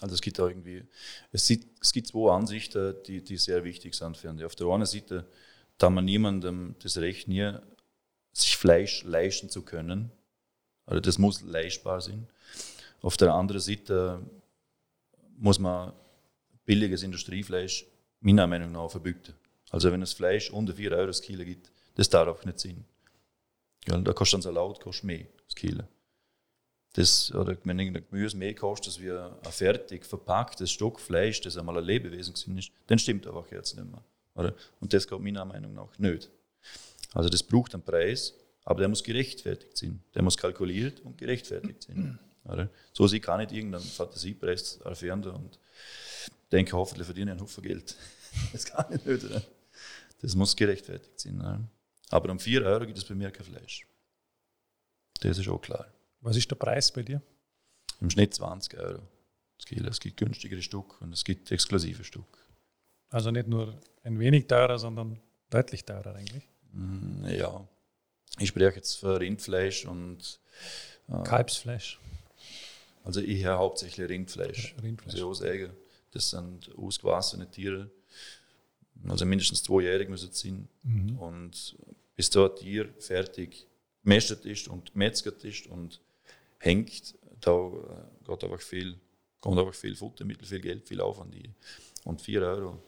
Also 0.00 0.14
es 0.14 0.20
gibt 0.20 0.38
da 0.38 0.48
irgendwie, 0.48 0.84
es, 1.30 1.46
gibt 1.92 2.08
zwei 2.08 2.32
Ansichten, 2.32 2.96
die, 3.06 3.22
die 3.22 3.36
sehr 3.36 3.62
wichtig 3.62 3.94
sind 3.94 4.16
für 4.16 4.30
uns. 4.30 4.42
Auf 4.42 4.56
der 4.56 4.66
einen 4.68 4.86
Seite, 4.86 5.26
da 5.78 5.90
man 5.90 6.04
niemandem 6.04 6.74
das 6.82 6.96
Recht 6.98 7.28
nie, 7.28 7.52
sich 8.32 8.56
Fleisch 8.56 9.04
leisten 9.04 9.48
zu 9.48 9.62
können. 9.62 10.10
Also 10.86 11.00
das 11.00 11.18
muss 11.18 11.42
leistbar 11.42 12.00
sein. 12.00 12.26
Auf 13.00 13.16
der 13.16 13.32
anderen 13.34 13.60
Seite 13.60 14.22
muss 15.36 15.58
man 15.58 15.92
billiges 16.64 17.02
Industriefleisch 17.02 17.86
meiner 18.22 18.46
Meinung 18.46 18.72
nach 18.72 18.90
verbieten. 18.90 19.34
Also 19.70 19.92
wenn 19.92 20.00
das 20.00 20.12
Fleisch 20.12 20.50
unter 20.50 20.74
4 20.74 20.92
Euro 20.92 21.06
das 21.06 21.22
Kilo 21.22 21.44
gibt, 21.44 21.70
das 21.94 22.08
darf 22.08 22.28
auch 22.28 22.44
nicht 22.44 22.60
sein. 22.60 22.84
Ja, 23.86 23.98
da 23.98 24.12
kostet 24.12 24.38
ein 24.38 24.42
Salat 24.42 24.80
kostet 24.80 25.04
mehr 25.04 25.26
das 25.46 25.54
Kilo. 25.54 25.84
Das, 26.94 27.34
oder 27.34 27.56
wenn 27.64 27.78
irgendein 27.78 28.06
Gemüse 28.08 28.36
mehr 28.36 28.54
kostet 28.54 29.00
wie 29.00 29.10
ein 29.10 29.32
fertig 29.50 30.04
verpacktes 30.04 30.70
Stück 30.70 31.00
Fleisch, 31.00 31.40
das 31.40 31.56
einmal 31.56 31.78
ein 31.78 31.84
Lebewesen 31.84 32.34
ist, 32.56 32.70
dann 32.86 32.98
stimmt 32.98 33.26
einfach 33.26 33.50
jetzt 33.50 33.76
nicht 33.76 33.90
mehr. 33.90 34.02
Oder? 34.34 34.54
Und 34.80 34.92
das 34.92 35.08
geht 35.08 35.18
meiner 35.20 35.44
Meinung 35.44 35.74
nach 35.74 35.98
nicht. 35.98 36.30
Also 37.14 37.28
das 37.28 37.42
braucht 37.42 37.74
einen 37.74 37.82
Preis, 37.82 38.34
aber 38.64 38.80
der 38.80 38.88
muss 38.88 39.02
gerechtfertigt 39.02 39.76
sein. 39.76 40.02
Der 40.14 40.22
muss 40.22 40.36
kalkuliert 40.36 41.00
und 41.00 41.18
gerechtfertigt 41.18 41.82
sein. 41.82 42.18
Oder? 42.44 42.68
So 42.92 43.06
sie 43.06 43.20
kann 43.20 43.40
nicht 43.40 43.52
irgendeinen 43.52 43.84
Fantasiepreis 43.84 44.76
erfahren 44.84 45.24
und 45.24 45.58
denke, 46.52 46.72
hoffentlich 46.76 47.06
verdiene 47.06 47.30
ich 47.30 47.32
einen 47.32 47.40
Haufen 47.40 47.62
Geld. 47.62 47.96
Das 48.52 48.64
kann 48.64 48.86
ich 48.94 49.04
nicht. 49.04 49.24
Oder? 49.24 49.42
Das 50.22 50.34
muss 50.34 50.56
gerechtfertigt 50.56 51.20
sein. 51.20 51.38
Oder? 51.40 51.60
Aber 52.10 52.30
um 52.30 52.38
4 52.38 52.62
Euro 52.64 52.86
gibt 52.86 52.96
es 52.98 53.04
bei 53.04 53.14
mir 53.14 53.30
kein 53.30 53.44
Fleisch. 53.44 53.86
Das 55.20 55.36
ist 55.38 55.48
auch 55.48 55.60
klar. 55.60 55.86
Was 56.20 56.36
ist 56.36 56.50
der 56.50 56.56
Preis 56.56 56.90
bei 56.92 57.02
dir? 57.02 57.20
Im 58.00 58.08
Schnitt 58.10 58.34
20 58.34 58.78
Euro 58.78 59.02
das 59.62 59.66
Kilo. 59.66 59.88
Es 59.88 60.00
gibt 60.00 60.16
günstigere 60.16 60.62
Stück 60.62 61.00
und 61.00 61.12
es 61.12 61.24
gibt 61.24 61.50
exklusive 61.52 62.04
Stück. 62.04 62.38
Also 63.10 63.30
nicht 63.30 63.46
nur 63.48 63.78
ein 64.02 64.18
wenig 64.18 64.46
teurer, 64.46 64.78
sondern 64.78 65.20
deutlich 65.50 65.84
teurer 65.84 66.14
eigentlich. 66.14 66.48
Mm, 66.72 67.26
Ja, 67.26 67.66
ich 68.38 68.48
spreche 68.48 68.76
jetzt 68.76 68.96
für 68.96 69.20
Rindfleisch 69.20 69.84
und 69.86 70.40
äh, 71.08 71.22
Kalbsfleisch, 71.22 72.00
also 73.04 73.20
ich 73.20 73.44
höre 73.44 73.58
hauptsächlich 73.58 74.08
Rindfleisch. 74.08 74.74
Rindfleisch. 74.82 75.20
Muss 75.20 75.42
ich. 75.42 75.68
Das 76.12 76.30
sind 76.30 76.70
ausgewaschene 76.76 77.50
Tiere. 77.50 77.90
Also 79.08 79.24
mindestens 79.24 79.62
zweijährig 79.62 80.08
müssen 80.08 80.30
sie 80.30 80.48
sein. 80.48 80.68
Mhm. 80.82 81.18
Und 81.18 81.76
bis 82.14 82.30
dort 82.30 82.60
Tier 82.60 82.88
fertig 82.98 83.66
gemästet 84.04 84.44
ist 84.44 84.68
und 84.68 84.92
gemetzelt 84.92 85.44
ist 85.44 85.66
und 85.66 86.00
hängt, 86.58 87.14
da 87.40 87.50
äh, 87.50 88.26
geht 88.26 88.44
einfach 88.44 88.60
viel, 88.60 88.98
kommt 89.40 89.58
einfach 89.58 89.74
viel 89.74 89.96
Futtermittel, 89.96 90.46
viel 90.46 90.60
Geld, 90.60 90.86
viel 90.86 91.00
Aufwand 91.00 91.34
ein. 91.34 91.54
Und 92.04 92.20
4 92.20 92.42
Euro, 92.42 92.82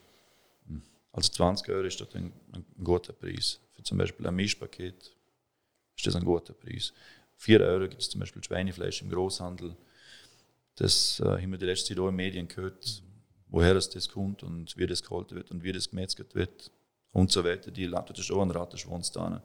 hm, 0.67 0.83
also 1.13 1.33
20 1.33 1.69
Euro 1.71 1.87
ist 1.87 2.01
das 2.01 2.15
ein, 2.15 2.33
ein 2.53 2.65
guter 2.83 3.13
Preis. 3.13 3.61
Für 3.73 3.83
zum 3.83 3.99
Beispiel 3.99 4.27
ein 4.27 4.35
Mischpaket 4.35 5.15
ist 5.97 6.07
das 6.07 6.17
ein 6.17 6.25
guter 6.25 6.53
Preis. 6.53 6.93
4 7.37 7.61
Euro 7.61 7.89
gibt 7.89 8.03
es 8.03 8.11
zum 8.11 8.21
Beispiel 8.21 8.43
Schweinefleisch 8.43 9.03
im 9.03 9.11
Großhandel. 9.11 9.77
Das 10.77 11.21
äh, 11.21 11.25
haben 11.25 11.51
wir 11.51 11.59
die 11.59 11.67
letzte 11.67 11.89
Zeit 11.89 11.99
auch 11.99 12.09
in 12.09 12.13
den 12.13 12.17
Medien 12.17 12.49
gehört, 12.49 13.03
woher 13.55 13.73
das, 13.73 13.89
das 13.89 14.09
kommt 14.09 14.43
und 14.43 14.77
wie 14.77 14.87
das 14.87 15.03
gehalten 15.03 15.37
wird 15.37 15.51
und 15.53 15.63
wie 15.63 15.73
das 15.73 15.89
gemetzelt 15.89 16.35
wird 16.35 16.73
und 17.13 17.31
so 17.31 17.45
weiter. 17.45 17.71
Die 17.71 17.87
Landwirte 17.87 18.21
ist 18.21 18.31
auch 18.33 18.43
ein 18.43 18.51
Rattenschwanz 18.51 19.13
da. 19.13 19.43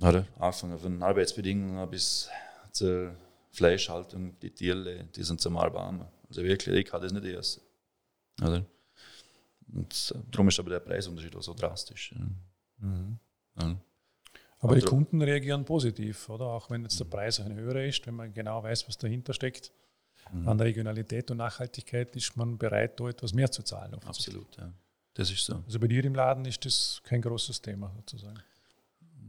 Oder? 0.00 0.26
Anfangen 0.38 0.78
von 0.78 1.02
Arbeitsbedingungen 1.02 1.88
bis 1.88 2.28
zur 2.72 3.14
Fleischhaltung, 3.52 4.36
die 4.40 4.50
Tiere, 4.50 5.04
die 5.14 5.22
sind 5.22 5.40
zum 5.40 5.56
Erbarmen. 5.56 6.06
Also 6.28 6.42
wirklich, 6.42 6.74
ich 6.74 6.86
kann 6.86 7.00
das 7.00 7.12
nicht 7.12 7.24
essen. 7.24 7.62
Oder? 8.42 8.64
Und 9.72 10.14
darum 10.30 10.48
ist 10.48 10.58
aber 10.58 10.70
der 10.70 10.80
Preisunterschied 10.80 11.36
auch 11.36 11.42
so 11.42 11.54
drastisch. 11.54 12.14
Mhm. 12.78 13.18
Ja. 13.60 13.76
Aber 14.60 14.74
die 14.74 14.84
Kunden 14.84 15.22
reagieren 15.22 15.64
positiv, 15.64 16.28
oder? 16.28 16.46
Auch 16.46 16.68
wenn 16.68 16.82
jetzt 16.82 16.98
der 16.98 17.04
Preis 17.04 17.38
ein 17.38 17.54
höherer 17.54 17.84
ist, 17.84 18.04
wenn 18.08 18.14
man 18.14 18.34
genau 18.34 18.60
weiß, 18.62 18.88
was 18.88 18.98
dahinter 18.98 19.32
steckt. 19.32 19.72
Mhm. 20.32 20.48
An 20.48 20.60
Regionalität 20.60 21.30
und 21.30 21.38
Nachhaltigkeit 21.38 22.14
ist 22.16 22.36
man 22.36 22.58
bereit, 22.58 22.98
da 22.98 23.08
etwas 23.08 23.32
mehr 23.32 23.50
zu 23.50 23.62
zahlen. 23.62 23.94
Absolut, 24.04 24.56
ja. 24.56 24.72
Das 25.14 25.30
ist 25.30 25.44
so. 25.44 25.62
Also 25.66 25.80
bei 25.80 25.88
dir 25.88 26.04
im 26.04 26.14
Laden 26.14 26.44
ist 26.44 26.64
das 26.64 27.00
kein 27.02 27.20
großes 27.20 27.60
Thema 27.60 27.92
sozusagen. 27.96 28.40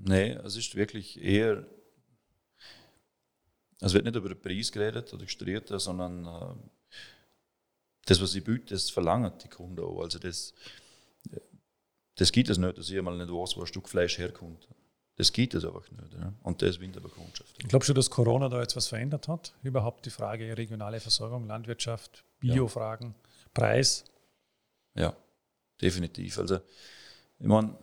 Nee, 0.05 0.33
es 0.33 0.55
ist 0.55 0.75
wirklich 0.75 1.21
eher. 1.21 1.65
Es 3.81 3.93
wird 3.93 4.05
nicht 4.05 4.15
über 4.15 4.29
den 4.29 4.39
Preis 4.39 4.71
geredet 4.71 5.13
oder 5.13 5.23
gestritten, 5.23 5.79
sondern 5.79 6.25
äh, 6.25 6.55
das, 8.05 8.21
was 8.21 8.35
ich 8.35 8.43
biete, 8.43 8.73
das 8.73 8.89
verlangen 8.89 9.31
die 9.43 9.47
Kunden 9.47 9.79
auch. 9.79 10.01
Also 10.01 10.19
das, 10.19 10.53
das 12.15 12.31
gibt 12.31 12.49
es 12.49 12.57
nicht, 12.57 12.77
dass 12.77 12.89
ich 12.89 12.97
einmal 12.97 13.17
nicht 13.17 13.31
weiß, 13.31 13.55
wo 13.55 13.61
ein 13.61 13.67
Stück 13.67 13.87
Fleisch 13.87 14.17
herkommt. 14.17 14.67
Das 15.19 15.33
gibt 15.33 15.53
es 15.53 15.65
einfach 15.65 15.83
nicht. 15.91 16.13
Ja? 16.13 16.31
Und 16.43 16.61
das 16.61 16.79
windet 16.79 17.03
aber 17.03 17.13
Kundschaft. 17.13 17.59
Glaubst 17.67 17.89
du, 17.89 17.93
dass 17.93 18.09
Corona 18.09 18.47
da 18.47 18.61
jetzt 18.61 18.77
was 18.77 18.87
verändert 18.87 19.27
hat? 19.27 19.53
Überhaupt 19.63 20.05
die 20.05 20.11
Frage 20.11 20.57
regionale 20.57 21.01
Versorgung, 21.01 21.45
Landwirtschaft, 21.45 22.23
Biofragen, 22.39 23.13
Preis? 23.53 24.05
Ja, 24.95 25.13
definitiv. 25.81 26.39
Also, 26.39 26.61
ich 27.37 27.45
meine, 27.45 27.75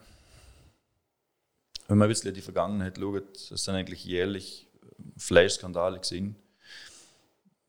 wenn 1.88 1.99
man 1.99 2.07
ein 2.07 2.09
bisschen 2.09 2.31
in 2.31 2.37
die 2.37 2.40
Vergangenheit 2.40 2.97
schaut, 2.97 3.37
es 3.37 3.64
sind 3.64 3.75
eigentlich 3.75 4.02
jährlich 4.02 4.71
Fleischskandale 5.19 5.99
gesehen. 5.99 6.37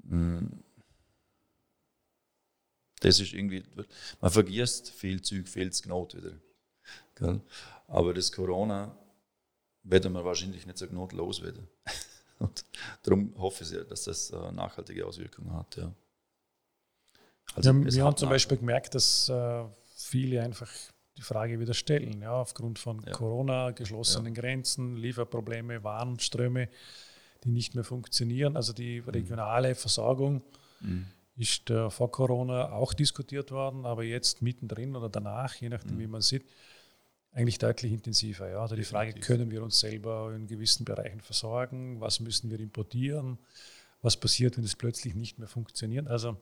Mm. 0.04 0.46
Das 3.02 3.20
ist 3.20 3.34
irgendwie, 3.34 3.66
man 4.22 4.32
vergisst 4.32 4.92
viel 4.92 5.22
Zeug, 5.22 5.50
viel 5.50 5.74
zu 5.74 5.90
Not 5.90 6.16
wieder. 6.16 6.38
Gell? 7.16 7.42
Aber 7.88 8.14
das 8.14 8.32
Corona 8.32 8.98
werden 9.90 10.14
wir 10.14 10.24
wahrscheinlich 10.26 10.66
nicht 10.66 10.78
so 10.78 10.88
gnotlos 10.88 11.42
werden. 11.42 11.68
Und 12.40 12.66
darum 13.04 13.34
hoffe 13.38 13.64
ich 13.64 13.70
sehr, 13.70 13.84
dass 13.84 14.04
das 14.04 14.30
äh, 14.32 14.52
nachhaltige 14.52 15.06
Auswirkungen 15.06 15.54
hat. 15.54 15.76
Ja. 15.78 15.92
Also, 17.56 17.74
wir 17.74 17.88
es 17.88 17.96
wir 17.96 18.04
haben 18.06 18.18
zum 18.18 18.30
Beispiel 18.30 18.58
gemerkt, 18.58 18.94
dass 18.96 19.30
äh, 19.30 19.64
viele 19.96 20.44
einfach 20.44 20.70
die 21.18 21.22
Frage 21.24 21.60
wieder 21.60 21.74
stellen, 21.74 22.22
ja, 22.22 22.34
aufgrund 22.34 22.78
von 22.78 23.02
Ja. 23.04 23.12
Corona, 23.12 23.72
geschlossenen 23.72 24.34
Grenzen, 24.36 24.98
Lieferprobleme, 24.98 25.84
Warenströme, 25.84 26.70
die 27.44 27.50
nicht 27.50 27.74
mehr 27.74 27.84
funktionieren. 27.84 28.56
Also 28.56 28.74
die 28.74 29.00
regionale 29.00 29.74
Versorgung 29.74 30.44
Mhm. 30.82 31.08
ist 31.38 31.72
äh, 31.72 31.90
vor 31.90 32.12
Corona 32.12 32.72
auch 32.72 32.94
diskutiert 32.94 33.50
worden, 33.52 33.86
aber 33.88 34.04
jetzt 34.04 34.44
mittendrin 34.44 34.96
oder 34.96 35.10
danach, 35.10 35.56
je 35.56 35.70
nachdem, 35.70 35.96
Mhm. 35.96 36.00
wie 36.02 36.08
man 36.08 36.22
sieht, 36.22 36.46
eigentlich 37.38 37.60
deutlich 37.60 37.92
intensiver. 37.92 38.50
Ja. 38.50 38.62
Also 38.62 38.76
die 38.76 38.84
Frage, 38.84 39.14
können 39.14 39.52
wir 39.52 39.64
uns 39.64 39.80
selber 39.80 40.34
in 40.36 40.48
gewissen 40.48 40.86
Bereichen 40.86 41.22
versorgen? 41.22 42.02
Was 42.02 42.20
müssen 42.20 42.50
wir 42.50 42.60
importieren? 42.60 43.38
Was 44.02 44.18
passiert, 44.18 44.58
wenn 44.58 44.64
es 44.64 44.76
plötzlich 44.76 45.14
nicht 45.14 45.38
mehr 45.38 45.48
funktioniert? 45.48 46.08
Also 46.08 46.38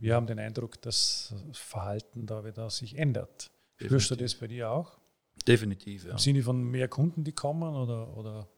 wir 0.00 0.14
haben 0.14 0.26
den 0.26 0.40
Eindruck, 0.40 0.82
dass 0.82 1.32
das 1.48 1.58
Verhalten 1.58 2.26
da 2.26 2.44
wieder 2.44 2.68
sich 2.68 2.98
ändert. 2.98 3.50
Spürst 3.76 4.10
du 4.10 4.16
das 4.16 4.34
bei 4.34 4.48
dir 4.48 4.70
auch? 4.70 4.98
Definitiv, 5.46 6.04
ja. 6.04 6.12
Im 6.12 6.18
Sinne 6.18 6.42
von 6.42 6.62
mehr 6.62 6.88
Kunden, 6.88 7.22
die 7.22 7.32
kommen 7.32 7.74
oder, 7.74 8.16
oder 8.16 8.48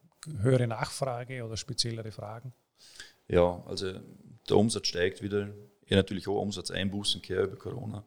höhere 0.40 0.66
Nachfrage 0.66 1.44
oder 1.44 1.56
speziellere 1.56 2.10
Fragen? 2.10 2.54
Ja, 3.28 3.62
also 3.66 3.92
der 4.48 4.56
Umsatz 4.56 4.86
steigt 4.86 5.22
wieder. 5.22 5.48
Ja, 5.88 5.96
natürlich 5.96 6.26
auch 6.26 6.40
Umsatzeinbußen 6.40 7.22
gehabt 7.22 7.48
über 7.48 7.56
Corona. 7.56 8.04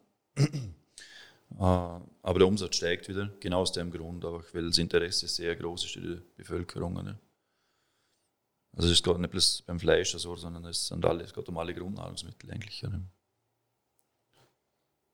Äh, 1.51 1.63
Aber 1.63 2.39
der 2.39 2.47
Umsatz 2.47 2.75
steigt 2.75 3.07
wieder, 3.09 3.29
genau 3.39 3.61
aus 3.61 3.71
dem 3.71 3.91
Grund, 3.91 4.23
auch 4.25 4.43
weil 4.53 4.67
das 4.67 4.77
Interesse 4.77 5.27
sehr 5.27 5.55
groß 5.55 5.85
ist 5.85 5.95
in 5.95 6.03
der 6.03 6.21
Bevölkerung. 6.35 6.93
Ne? 6.93 7.19
Also 8.73 8.91
es 8.91 9.01
geht 9.01 9.17
nicht 9.17 9.31
bloß 9.31 9.63
beim 9.63 9.79
Fleisch 9.79 10.15
so, 10.15 10.35
sondern 10.35 10.65
es 10.65 10.87
sind 10.87 11.03
alle, 11.05 11.23
es 11.23 11.33
geht 11.33 11.49
um 11.49 11.57
alle 11.57 11.73
Grundnahrungsmittel 11.73 12.51
eigentlich. 12.51 12.85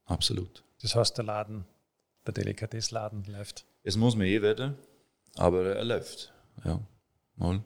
Absolut. 0.05 0.63
Das 0.81 0.95
heißt, 0.95 1.17
der 1.17 1.25
Laden, 1.25 1.65
der 2.27 2.33
Delikatessladen 2.33 3.23
läuft. 3.25 3.65
Es 3.83 3.95
muss 3.95 4.15
mir 4.15 4.27
eh 4.27 4.41
werden, 4.41 4.77
aber 5.35 5.75
er 5.75 5.85
läuft. 5.85 6.33
Ja, 6.63 6.79
mal. 7.35 7.63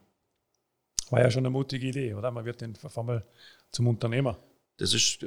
War 1.09 1.21
ja 1.21 1.31
schon 1.31 1.41
eine 1.41 1.49
mutige 1.49 1.87
Idee, 1.87 2.13
oder? 2.13 2.29
Man 2.31 2.45
wird 2.45 2.63
auf 2.85 2.97
einmal 2.97 3.25
zum 3.71 3.87
Unternehmer. 3.87 4.37
Das 4.77 4.93
ist 4.93 5.25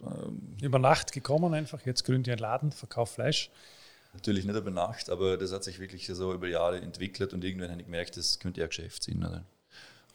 äh, 0.00 0.64
über 0.64 0.78
Nacht 0.78 1.12
gekommen 1.12 1.54
einfach. 1.54 1.84
Jetzt 1.84 2.04
gründe 2.04 2.30
ich 2.30 2.32
einen 2.32 2.40
Laden, 2.40 2.72
verkaufe 2.72 3.14
Fleisch. 3.14 3.50
Natürlich 4.14 4.44
nicht 4.44 4.56
über 4.56 4.70
Nacht, 4.70 5.10
aber 5.10 5.36
das 5.36 5.52
hat 5.52 5.64
sich 5.64 5.80
wirklich 5.80 6.06
so 6.06 6.32
über 6.32 6.46
Jahre 6.46 6.80
entwickelt 6.80 7.32
und 7.32 7.42
irgendwann 7.42 7.70
habe 7.70 7.80
ich 7.80 7.86
gemerkt, 7.86 8.16
das 8.16 8.38
könnte 8.38 8.60
ja 8.60 8.68
Geschäft 8.68 9.02
sein. 9.02 9.18
Oder? 9.18 9.44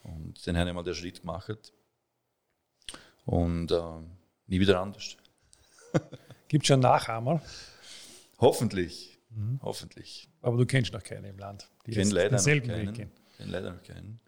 Und 0.02 0.46
dann 0.46 0.56
habe 0.56 0.70
ich 0.70 0.74
mal 0.74 0.82
den 0.82 0.94
Schritt 0.94 1.20
gemacht 1.20 1.72
und 3.26 3.70
äh, 3.70 3.80
nie 4.46 4.60
wieder 4.60 4.80
anders. 4.80 5.16
Gibt 6.48 6.64
es 6.64 6.68
schon 6.68 6.80
Nachahmer? 6.80 7.42
Hoffentlich. 8.38 9.18
Mhm. 9.28 9.60
Hoffentlich. 9.62 10.28
Aber 10.40 10.56
du 10.56 10.66
kennst 10.66 10.92
noch 10.92 11.02
keinen 11.02 11.24
im 11.24 11.38
Land. 11.38 11.68
Die 11.86 11.92
kenne 11.92 12.10
leider 12.10 12.36
noch 12.36 12.44
keinen. 12.44 12.94
Kenne 12.94 13.10
leider 13.38 13.72
noch 13.72 13.82
keinen. 13.82 14.18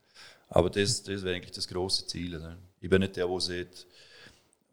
Aber 0.48 0.68
das, 0.68 1.02
das 1.02 1.22
wäre 1.22 1.36
eigentlich 1.36 1.52
das 1.52 1.66
große 1.66 2.06
Ziel. 2.06 2.36
Oder? 2.36 2.58
Ich 2.80 2.90
bin 2.90 3.00
nicht 3.00 3.16
der, 3.16 3.26
der 3.26 3.40
sagt, 3.40 3.86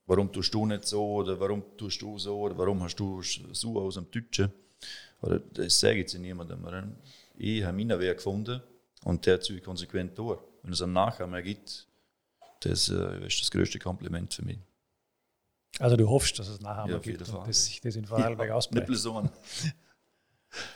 warum 0.09 0.31
tust 0.31 0.53
du 0.53 0.65
nicht 0.65 0.85
so 0.85 1.05
oder 1.05 1.39
warum 1.39 1.63
tust 1.77 2.01
du 2.01 2.17
so 2.17 2.39
oder 2.39 2.57
warum 2.57 2.81
hast 2.81 2.95
du 2.95 3.21
so 3.21 3.79
aus 3.79 3.93
dem 3.93 4.09
Deutschen. 4.09 4.51
Oder 5.21 5.39
das 5.39 5.79
sage 5.79 5.99
ich 5.99 6.07
zu 6.07 6.19
niemandem. 6.19 6.65
Oder? 6.65 6.87
Ich 7.37 7.63
habe 7.63 7.77
meinen 7.77 7.99
Weg 7.99 8.17
gefunden 8.17 8.61
und 9.03 9.25
der 9.25 9.39
ziehe 9.39 9.59
ich 9.59 9.63
konsequent 9.63 10.17
durch. 10.17 10.39
Wenn 10.63 10.73
es 10.73 10.81
einen 10.81 10.93
Nachher 10.93 11.27
gibt, 11.43 11.87
das 12.61 12.89
äh, 12.89 13.27
ist 13.27 13.39
das 13.41 13.51
größte 13.51 13.77
Kompliment 13.77 14.33
für 14.33 14.43
mich. 14.43 14.57
Also 15.77 15.95
du 15.95 16.09
hoffst, 16.09 16.39
dass 16.39 16.47
es 16.47 16.59
nachher 16.59 16.91
ja, 16.91 16.97
gibt 16.97 17.29
und 17.29 17.47
dass 17.47 17.65
sich 17.65 17.79
das 17.79 17.95
in 17.95 18.05
Vorarlberg 18.05 18.49
ja, 18.49 18.55
ausbreitet. 18.55 18.89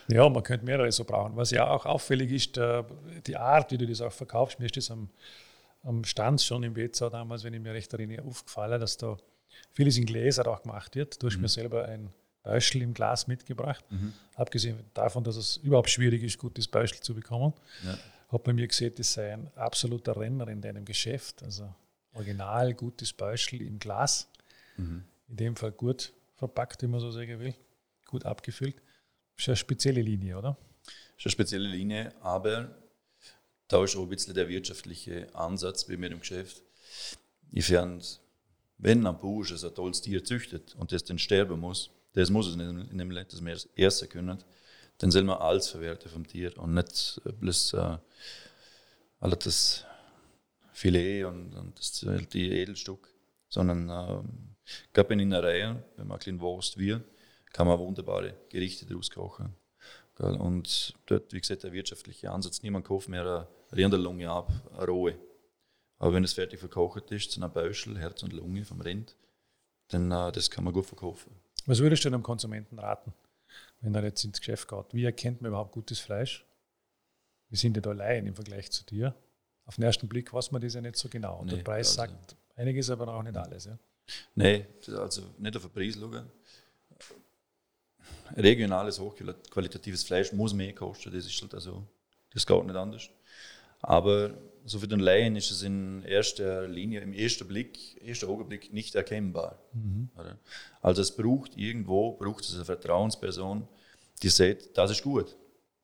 Ja, 0.07 0.29
man 0.29 0.43
könnte 0.43 0.65
mehrere 0.65 0.91
so 0.91 1.03
brauchen. 1.03 1.35
Was 1.35 1.49
ja 1.49 1.67
auch 1.67 1.87
auffällig 1.87 2.31
ist, 2.31 2.61
die 3.25 3.35
Art, 3.35 3.71
wie 3.71 3.77
du 3.79 3.87
das 3.87 4.01
auch 4.01 4.11
verkaufst. 4.11 4.59
Mir 4.59 4.67
ist 4.67 4.77
das 4.77 4.91
am, 4.91 5.09
am 5.83 6.03
Stand 6.05 6.41
schon 6.41 6.63
im 6.63 6.73
Bezau 6.73 7.09
damals, 7.09 7.43
wenn 7.43 7.53
ich 7.53 7.61
mich 7.61 7.71
recht 7.71 7.93
erinnere, 7.93 8.23
aufgefallen, 8.23 8.79
dass 8.79 8.97
da 8.97 9.17
vieles 9.73 9.97
in 9.97 10.05
Gläser 10.05 10.47
auch 10.47 10.63
gemacht 10.63 10.95
wird. 10.95 11.21
Du 11.21 11.27
hast 11.27 11.35
mhm. 11.35 11.41
mir 11.41 11.49
selber 11.49 11.85
ein 11.85 12.09
Beispiel 12.41 12.81
im 12.81 12.93
Glas 12.93 13.27
mitgebracht. 13.27 13.83
Mhm. 13.89 14.13
Abgesehen 14.35 14.79
davon, 14.93 15.23
dass 15.23 15.35
es 15.35 15.57
überhaupt 15.57 15.89
schwierig 15.89 16.23
ist, 16.23 16.37
gutes 16.37 16.67
Beispiel 16.67 17.01
zu 17.01 17.13
bekommen. 17.13 17.53
Ja. 17.85 17.97
Habe 18.29 18.43
bei 18.43 18.53
mir 18.53 18.67
gesehen, 18.67 18.93
das 18.95 19.13
sei 19.13 19.33
ein 19.33 19.51
absoluter 19.55 20.17
Renner 20.17 20.47
in 20.47 20.61
deinem 20.61 20.85
Geschäft. 20.85 21.43
Also 21.43 21.73
original 22.13 22.73
gutes 22.73 23.13
Beispiel 23.13 23.61
im 23.61 23.79
Glas. 23.79 24.27
Mhm. 24.77 25.03
In 25.29 25.37
dem 25.37 25.55
Fall 25.55 25.71
gut 25.71 26.13
verpackt, 26.35 26.81
wie 26.81 26.87
man 26.87 26.99
so 26.99 27.11
sagen 27.11 27.39
will, 27.39 27.53
gut 28.05 28.25
abgefüllt. 28.25 28.75
Das 29.35 29.43
ist 29.43 29.49
eine 29.49 29.55
spezielle 29.55 30.01
Linie, 30.01 30.37
oder? 30.37 30.57
Das 30.83 30.93
ist 31.17 31.25
eine 31.25 31.31
spezielle 31.31 31.67
Linie, 31.67 32.13
aber 32.21 32.69
da 33.73 33.83
ist 33.83 33.95
auch 33.95 34.03
ein 34.03 34.09
bisschen 34.09 34.33
der 34.33 34.47
wirtschaftliche 34.47 35.33
Ansatz 35.33 35.85
bei 35.85 35.97
mir 35.97 36.11
im 36.11 36.19
Geschäft. 36.19 36.61
Ich 37.51 37.65
fand, 37.65 38.19
wenn 38.77 39.05
ein 39.05 39.19
Bursche 39.19 39.55
ein 39.55 39.75
tolles 39.75 40.01
Tier 40.01 40.23
züchtet 40.23 40.75
und 40.75 40.91
das 40.91 41.03
dann 41.03 41.17
sterben 41.17 41.59
muss, 41.59 41.89
das 42.13 42.29
muss 42.29 42.47
es 42.47 42.55
nicht 42.55 42.91
in 42.91 42.97
dem 42.97 43.09
Land, 43.09 43.33
dass 43.33 43.43
wir 43.43 43.53
es 43.53 43.67
essen 43.75 44.09
können, 44.09 44.43
dann 44.99 45.09
soll 45.09 45.23
man 45.23 45.39
alles 45.39 45.69
verwerten 45.69 46.11
vom 46.11 46.27
Tier 46.27 46.55
und 46.57 46.75
nicht 46.75 47.19
bloß 47.39 47.73
äh, 47.73 47.97
alles 49.19 49.39
das 49.39 49.85
Filet 50.73 51.23
und, 51.23 51.55
und 51.55 51.79
das, 51.79 52.05
die 52.31 52.51
Edelstück, 52.51 53.09
sondern 53.49 53.89
äh, 53.89 54.21
Gerade 54.93 55.13
in 55.13 55.19
Innereien, 55.19 55.83
wenn 55.97 56.07
man 56.07 56.15
ein 56.15 56.19
bisschen 56.19 56.39
Wurst 56.39 56.77
wie, 56.77 56.97
kann 57.51 57.67
man 57.67 57.79
wunderbare 57.79 58.35
Gerichte 58.49 58.85
daraus 58.85 59.09
kochen. 59.11 59.55
Und 60.17 60.93
dort, 61.07 61.33
wie 61.33 61.39
gesagt, 61.41 61.63
der 61.63 61.73
wirtschaftliche 61.73 62.31
Ansatz, 62.31 62.61
niemand 62.61 62.85
kauft 62.85 63.09
mehr 63.09 63.21
eine 63.21 63.47
Rinderlunge 63.75 64.29
ab, 64.29 64.51
eine 64.73 64.85
rohe. 64.85 65.17
Aber 65.99 66.13
wenn 66.13 66.23
es 66.23 66.33
fertig 66.33 66.59
verkocht 66.59 67.11
ist, 67.11 67.31
zu 67.31 67.39
einer 67.39 67.49
Bäuschel, 67.49 67.97
Herz 67.97 68.23
und 68.23 68.33
Lunge 68.33 68.65
vom 68.65 68.81
Rind, 68.81 69.15
dann 69.89 70.11
äh, 70.11 70.31
das 70.31 70.49
kann 70.49 70.63
man 70.63 70.73
gut 70.73 70.85
verkaufen. 70.85 71.31
Was 71.65 71.79
würdest 71.79 72.03
du 72.03 72.09
einem 72.09 72.23
Konsumenten 72.23 72.77
raten, 72.79 73.13
wenn 73.81 73.95
er 73.95 74.03
jetzt 74.03 74.23
ins 74.23 74.39
Geschäft 74.39 74.67
geht? 74.67 74.93
Wie 74.93 75.05
erkennt 75.05 75.41
man 75.41 75.49
überhaupt 75.49 75.71
gutes 75.71 75.99
Fleisch? 75.99 76.45
Wir 77.49 77.57
sind 77.57 77.75
ja 77.75 77.81
da 77.81 77.91
allein 77.91 78.27
im 78.27 78.35
Vergleich 78.35 78.71
zu 78.71 78.83
dir. 78.83 79.15
Auf 79.65 79.75
den 79.75 79.85
ersten 79.85 80.07
Blick 80.07 80.33
weiß 80.33 80.51
man 80.51 80.61
das 80.61 80.73
ja 80.73 80.81
nicht 80.81 80.97
so 80.97 81.07
genau. 81.07 81.39
Und 81.39 81.47
nee, 81.47 81.55
der 81.55 81.63
Preis 81.63 81.97
also, 81.97 82.13
sagt 82.13 82.35
einiges, 82.55 82.89
aber 82.89 83.07
auch 83.07 83.23
nicht 83.23 83.37
alles. 83.37 83.65
Ja? 83.65 83.77
Nein, 84.35 84.65
also 84.87 85.21
nicht 85.37 85.55
auf 85.55 85.63
den 85.63 85.71
Preis 85.71 85.95
schauen. 85.95 86.29
Regionales, 88.35 88.99
hochqualitatives 88.99 90.03
Fleisch 90.03 90.33
muss 90.33 90.53
mehr 90.53 90.73
kosten, 90.73 91.13
das 91.13 91.25
ist 91.25 91.41
halt 91.41 91.53
also, 91.53 91.83
das 92.33 92.45
geht 92.45 92.63
nicht 92.65 92.75
anders. 92.75 93.09
Aber 93.83 94.33
so 94.65 94.79
für 94.79 94.87
den 94.87 94.99
Laien 94.99 95.35
ist 95.35 95.51
es 95.51 95.61
in 95.61 96.03
erster 96.03 96.67
Linie, 96.67 97.01
im 97.01 97.13
ersten 97.13 97.47
Blick, 97.47 98.01
ersten 98.01 98.29
Augenblick 98.29 98.73
nicht 98.73 98.95
erkennbar. 98.95 99.59
Mhm. 99.73 100.09
Also 100.81 101.01
es 101.01 101.15
braucht 101.15 101.57
irgendwo, 101.57 102.13
braucht 102.13 102.45
es 102.45 102.55
eine 102.55 102.65
Vertrauensperson, 102.65 103.67
die 104.21 104.29
sagt, 104.29 104.77
das 104.77 104.91
ist 104.91 105.03
gut. 105.03 105.35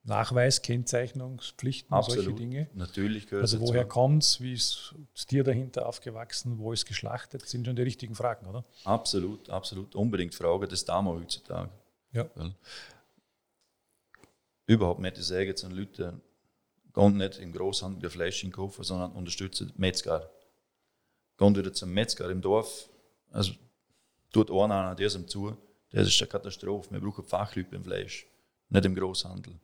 Nachweis, 0.04 0.62
Kennzeichnungspflichten, 0.62 1.94
Absolut. 1.94 2.24
solche 2.24 2.40
Dinge. 2.40 2.70
Natürlich 2.74 3.28
gehört 3.28 3.44
Also 3.44 3.60
woher 3.60 3.86
kommt 3.86 4.24
es, 4.24 4.40
wie 4.40 4.54
ist 4.54 4.96
das 5.14 5.26
Tier 5.26 5.44
dahinter 5.44 5.86
aufgewachsen, 5.86 6.58
wo 6.58 6.72
ist 6.72 6.86
geschlachtet, 6.86 7.48
sind 7.48 7.66
schon 7.66 7.76
die 7.76 7.82
richtigen 7.82 8.16
Fragen, 8.16 8.48
oder? 8.48 8.64
Absolut, 8.86 9.50
absolut. 9.50 9.94
Unbedingt 9.96 10.34
Frage 10.34 10.68
des 10.70 10.86
Damen 10.86 11.10
heutzutage. 11.10 11.70
Ja. 12.14 12.30
Weil 12.36 12.56
überhaupt 14.68 15.02
nicht 15.02 15.18
sagen 15.18 15.56
zu 15.56 15.68
den 15.68 15.78
Leuten, 15.78 16.22
gehen 17.00 17.18
nicht 17.18 17.40
im 17.40 17.52
Großhandel 17.54 18.02
der 18.02 18.10
Fleisch 18.10 18.46
kaufen, 18.52 18.84
sondern 18.84 19.12
unterstützen 19.14 19.72
Metzger. 19.78 20.30
Gehen 21.38 21.56
wieder 21.56 21.74
zum 21.74 21.94
Metzger 21.94 22.30
im 22.30 22.42
Dorf, 22.42 22.90
also 23.32 23.54
tut 24.32 24.52
einer 24.52 24.76
an 24.76 24.98
diesem 24.98 25.28
zu, 25.28 25.56
das 25.92 26.08
ist 26.08 26.22
eine 26.22 26.30
Katastrophe. 26.30 26.92
Wir 26.92 27.00
brauchen 27.00 27.24
Fachleute 27.24 27.70
beim 27.72 27.84
Fleisch, 27.84 28.28
nicht 28.70 28.86
im 28.86 28.96
Großhandel 28.96 29.60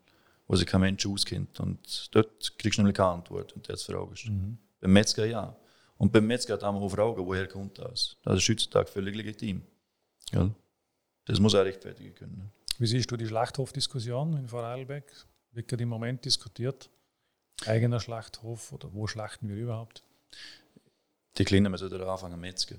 wo 0.48 0.56
sich 0.56 0.68
kein 0.68 0.82
Mensch 0.82 1.06
auskennt. 1.06 1.60
Und 1.60 2.14
dort 2.14 2.58
kriegst 2.58 2.78
du 2.78 2.82
nämlich 2.82 2.96
keine 2.96 3.10
Antwort, 3.10 3.56
wenn 3.56 3.64
du 3.64 3.72
jetzt 3.72 3.84
fragst. 3.84 4.28
Mhm. 4.28 4.58
Beim 4.80 4.94
Metzger 4.94 5.26
ja. 5.26 5.56
Und 5.98 6.12
beim 6.12 6.28
Metzger 6.28 6.60
haben 6.62 6.78
wir 6.78 6.82
auch 6.82 6.90
Fragen, 6.90 7.26
woher 7.26 7.48
kommt 7.48 7.80
das? 7.80 8.18
Das 8.24 8.38
ist 8.38 8.50
heutzutage 8.50 8.88
völlig 8.88 9.16
legitim. 9.16 9.62
Ja. 10.32 10.50
Das 11.26 11.40
muss 11.40 11.54
er 11.54 11.66
rechtfertigen 11.66 12.14
können. 12.14 12.52
Wie 12.78 12.88
siehst 12.88 13.10
du 13.10 13.18
die 13.18 13.26
Schlachthofdiskussion 13.26 14.38
in 14.38 14.48
Vorarlberg? 14.48 15.06
Wird 15.52 15.68
gerade 15.68 15.84
im 15.84 15.90
Moment 15.90 16.26
diskutiert? 16.26 16.90
Eigener 17.66 18.00
Schlachthof 18.00 18.72
oder 18.72 18.94
wo 18.94 19.08
schlachten 19.08 19.50
wir 19.50 19.56
überhaupt? 19.56 20.04
Die 21.38 21.46
Kleinen 21.46 21.72
müssen 21.72 21.92
wieder 21.92 22.08
anfangen 22.08 22.40
Metzger. 22.40 22.76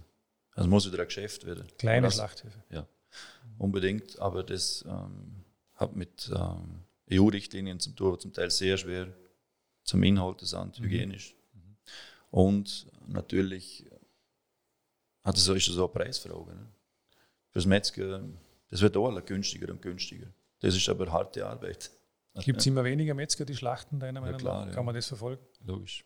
Also 0.52 0.68
muss 0.68 0.90
wieder 0.90 1.02
ein 1.02 1.08
Geschäft 1.08 1.44
werden. 1.44 1.66
Kleine 1.78 2.10
Schlachthöfe? 2.10 2.62
Ja, 2.70 2.86
unbedingt. 3.58 4.18
Aber 4.18 4.42
das 4.42 4.84
ähm, 4.88 5.44
hat 5.74 5.94
mit 5.94 6.30
ähm, 6.34 6.84
EU-Richtlinien 7.12 7.78
zum 7.80 7.96
zum 8.18 8.32
Teil 8.32 8.50
sehr 8.50 8.76
schwer 8.78 9.08
zum 9.84 10.02
Inhalt 10.02 10.40
sind, 10.40 10.80
mhm. 10.80 10.84
hygienisch. 10.84 11.34
Mhm. 11.52 11.76
Und 12.30 12.86
natürlich 13.06 13.86
hat 15.22 15.36
es, 15.36 15.46
ist 15.48 15.68
es 15.68 15.78
auch 15.78 15.94
eine 15.94 16.04
Preisfrage. 16.04 16.54
Ne? 16.54 16.66
Fürs 17.50 17.66
Metzger, 17.66 18.22
das 18.70 18.80
wird 18.80 18.96
auch 18.96 19.24
günstiger 19.24 19.70
und 19.70 19.82
günstiger. 19.82 20.26
Das 20.60 20.74
ist 20.74 20.88
aber 20.88 21.10
harte 21.12 21.46
Arbeit. 21.46 21.90
Gibt 22.44 22.60
es 22.60 22.66
immer 22.66 22.84
weniger 22.84 23.14
Metzger, 23.14 23.44
die 23.44 23.56
schlachten, 23.56 23.98
deiner 23.98 24.20
Meinung 24.20 24.40
ja, 24.40 24.66
nach? 24.66 24.74
Kann 24.74 24.84
man 24.84 24.94
das 24.94 25.06
verfolgen? 25.06 25.42
Logisch. 25.64 26.04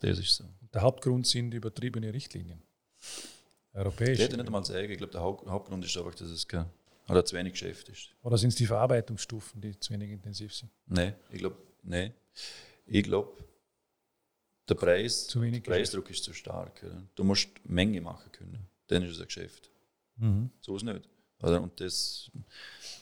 Das 0.00 0.18
ist 0.18 0.36
so. 0.36 0.44
Der 0.72 0.82
Hauptgrund 0.82 1.26
sind 1.26 1.52
übertriebene 1.52 2.12
Richtlinien. 2.12 2.62
Europäische. 3.72 4.12
Ich 4.12 4.20
hätte 4.20 4.36
nicht 4.36 4.46
einmal 4.46 4.64
sagen, 4.64 4.88
ich 4.88 4.98
glaube, 4.98 5.12
der 5.12 5.20
Hauptgrund 5.20 5.84
ist 5.84 5.96
einfach, 5.96 6.14
dass 6.14 6.28
es 6.28 6.46
kein 6.46 6.66
oder 7.08 7.24
zu 7.24 7.36
wenig 7.36 7.52
Geschäft 7.52 7.88
ist. 7.88 8.10
Oder 8.22 8.38
sind 8.38 8.50
es 8.50 8.54
die 8.54 8.66
Verarbeitungsstufen, 8.66 9.60
die 9.60 9.78
zu 9.78 9.92
wenig 9.92 10.10
intensiv 10.10 10.54
sind? 10.54 10.70
Nein, 10.86 11.14
ich 11.30 11.38
glaube, 11.38 11.56
nein. 11.82 12.14
Ich 12.86 13.02
glaube, 13.02 13.44
der 14.68 14.74
Preis, 14.74 15.26
zu 15.26 15.42
wenig 15.42 15.62
der 15.62 15.72
Preisdruck 15.72 16.08
ist 16.10 16.24
zu 16.24 16.32
stark. 16.32 16.82
Oder? 16.82 17.02
Du 17.14 17.24
musst 17.24 17.48
Menge 17.64 18.00
machen 18.00 18.32
können. 18.32 18.66
Dann 18.86 19.02
ist 19.02 19.12
es 19.12 19.20
ein 19.20 19.26
Geschäft. 19.26 19.70
Mhm. 20.16 20.50
So 20.60 20.76
ist 20.76 20.82
es 20.82 20.94
nicht. 20.94 21.08
Oder? 21.42 21.62
Und 21.62 21.78
das 21.80 22.30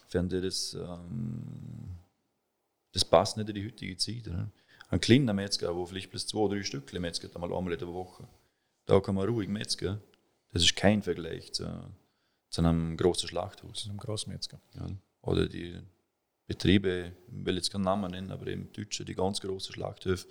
finde 0.09 0.39
ich, 0.39 0.45
das, 0.45 0.75
ähm, 0.75 1.52
das 2.93 3.05
passt 3.05 3.37
nicht 3.37 3.49
in 3.49 3.55
die 3.55 3.67
heutige 3.67 3.97
Zeit. 3.97 4.29
Oder? 4.29 4.51
Ein 4.91 5.01
kleiner 5.01 5.33
Metzger, 5.33 5.73
der 5.73 5.87
vielleicht 5.87 6.11
plus 6.11 6.27
zwei, 6.27 6.49
drei 6.55 6.63
Stück 6.63 6.93
Metzger 6.93 7.29
einmal 7.35 7.53
einmal 7.53 7.73
in 7.73 7.79
der 7.79 7.89
Woche, 7.89 8.29
da 8.87 9.01
kann 9.01 9.15
man 9.15 9.29
ruhig 9.29 9.49
Metzger. 9.49 10.01
Das 10.53 10.63
ist 10.63 10.77
kein 10.77 11.03
Vergleich 11.03 11.53
zu 11.53 11.65
zu 12.51 12.61
einem 12.61 12.99
großen 12.99 13.29
Schlachthaus. 13.31 13.79
Zu 13.79 13.89
einem 13.89 13.97
Großmetzger. 13.99 14.61
Ja. 14.75 14.87
Oder 15.23 15.49
die 15.49 15.81
Betriebe, 16.47 17.13
ich 17.29 17.47
will 17.47 17.57
jetzt 17.57 17.73
keinen 17.73 17.85
Namen 17.85 18.11
nennen, 18.11 18.31
aber 18.31 18.47
im 18.49 18.71
Deutschen, 18.75 19.07
die 19.07 19.15
ganz 19.15 19.41
großen 19.41 19.73
Schlachthöfe, 19.75 20.27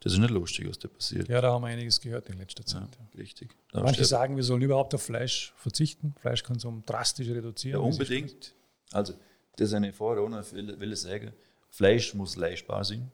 Das 0.00 0.12
ist 0.12 0.18
nicht 0.18 0.30
lustig, 0.30 0.68
was 0.68 0.78
da 0.78 0.88
passiert. 0.88 1.26
Ja, 1.28 1.40
da 1.40 1.52
haben 1.52 1.62
wir 1.62 1.68
einiges 1.68 1.98
gehört 1.98 2.28
in 2.28 2.36
letzter 2.36 2.66
Zeit. 2.66 2.82
Ja, 2.82 3.06
Ja. 3.14 3.18
richtig. 3.22 3.56
Da 3.72 3.82
Manche 3.82 4.04
sagen, 4.04 4.36
wir 4.36 4.42
sollen 4.42 4.60
überhaupt 4.60 4.94
auf 4.94 5.02
Fleisch 5.02 5.54
verzichten, 5.56 6.14
Fleischkonsum 6.20 6.82
drastisch 6.84 7.28
reduzieren. 7.28 7.80
Ja, 7.80 7.86
unbedingt. 7.88 8.52
Also, 8.92 9.14
das 9.56 9.68
ist 9.68 9.74
eine 9.74 9.94
Vorrunde, 9.94 10.40
ich 10.46 10.52
will, 10.52 10.78
will 10.78 10.92
ich 10.92 11.00
sagen. 11.00 11.32
Fleisch 11.74 12.14
muss 12.14 12.36
leistbar 12.36 12.84
sein, 12.84 13.10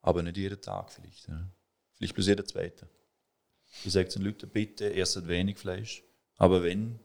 aber 0.00 0.22
nicht 0.22 0.38
jeden 0.38 0.60
Tag 0.62 0.90
vielleicht. 0.90 1.28
Ja. 1.28 1.46
Vielleicht 1.92 2.14
bloß 2.14 2.28
jeden 2.28 2.46
zweiten. 2.46 2.88
Ich 3.84 3.92
sage 3.92 4.08
den 4.08 4.22
Leuten, 4.22 4.48
bitte 4.48 4.94
esst 4.94 5.28
wenig 5.28 5.58
Fleisch, 5.58 6.02
aber 6.36 6.62
wenn, 6.62 6.98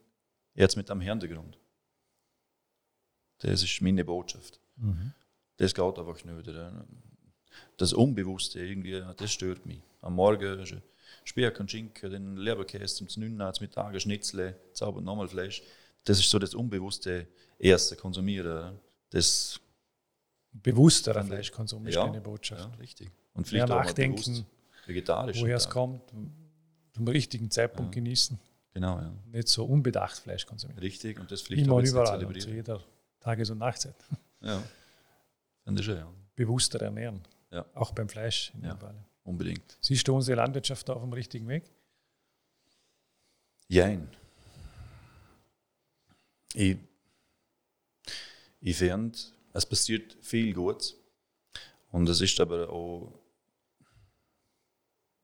jetzt 0.54 0.78
mit 0.78 0.90
am 0.92 1.02
Hintergrund. 1.02 1.60
Das 3.40 3.64
ist 3.64 3.82
meine 3.82 4.06
Botschaft. 4.06 4.62
das? 4.78 4.86
Mhm. 4.86 5.14
Das 5.58 5.74
geht 5.74 6.00
einfach 6.00 6.24
nicht. 6.24 6.48
ja. 6.48 6.86
Das 7.76 7.92
Unbewusste 7.92 8.62
irgendwie, 8.62 9.04
das 9.18 9.34
stört 9.34 9.66
mich. 9.66 9.82
Am 10.00 10.16
Morgen 10.16 10.66
Speck 11.26 11.60
und 11.60 11.70
Schinken, 11.70 12.12
den 12.12 12.38
Leberkäse 12.38 12.96
zum 12.96 13.10
Znünnen, 13.10 13.54
zum 13.54 13.66
Mittag 13.66 13.94
ein 13.94 14.00
Schnitzel, 14.00 14.56
Abend 14.80 15.04
nochmal 15.04 15.28
Fleisch. 15.28 15.64
Das 16.06 16.18
ist 16.18 16.30
so 16.30 16.40
das 16.40 16.54
unbewusste 16.56 17.28
erste 17.58 17.98
Konsumieren. 17.98 18.80
ja. 19.58 19.60
Das, 20.52 20.62
Bewussterer 20.64 21.24
Fleischkonsum 21.24 21.86
ist 21.88 21.96
Ja, 21.96 22.06
eine 22.06 22.22
Botschaft. 22.22 22.62
ja, 22.72 22.76
richtig. 22.80 23.10
Und 23.34 23.42
Mehr 23.42 23.46
vielleicht 23.46 23.66
auch 23.72 23.76
mal 23.78 23.86
nachdenken, 23.86 24.46
vegetarisch. 24.86 25.40
woher 25.40 25.56
es 25.58 25.70
kommt, 25.70 26.02
zum 26.94 27.08
richtigen 27.08 27.50
Zeitpunkt 27.52 27.94
Ja. 27.96 28.02
genießen, 28.02 28.40
Genau, 28.74 29.00
ja. 29.00 29.14
nicht 29.32 29.48
so 29.48 29.66
unbedacht 29.66 30.18
Fleisch 30.18 30.46
konsumieren. 30.46 30.80
Richtig. 30.80 31.20
Und 31.20 31.32
das 31.32 31.42
vielleicht 31.42 31.66
Immer 31.66 31.76
auch 31.76 31.84
überall 31.84 32.26
und 32.26 32.42
zu 32.42 32.50
jeder 32.50 32.84
Tages- 33.20 33.50
und 33.50 33.58
Nachtzeit. 33.60 33.96
Ja, 34.42 34.64
finde 35.66 35.82
ich 35.82 35.86
schon, 35.86 35.98
ja. 35.98 36.10
Bewusster 36.36 36.82
ernähren. 36.82 37.22
Ja. 37.52 37.66
Auch 37.74 37.92
beim 37.92 38.08
Fleisch 38.08 38.52
in 38.56 38.64
Ja. 38.64 38.74
dem 38.74 38.80
Fall. 38.80 38.96
Unbedingt. 39.24 39.78
Siehst 39.82 40.08
du 40.08 40.16
unsere 40.16 40.38
Landwirtschaft 40.38 40.88
da 40.88 40.94
auf 40.94 41.02
dem 41.02 41.12
richtigen 41.14 41.48
Weg? 41.50 41.64
Jein. 43.68 44.08
Ich, 46.54 46.78
ich 48.62 48.76
finde, 48.78 49.18
es 49.54 49.66
passiert 49.66 50.18
viel 50.22 50.54
Gutes. 50.54 50.96
Und 51.92 52.08
es 52.08 52.22
ist 52.22 52.40
aber 52.40 52.70
auch 52.70 53.20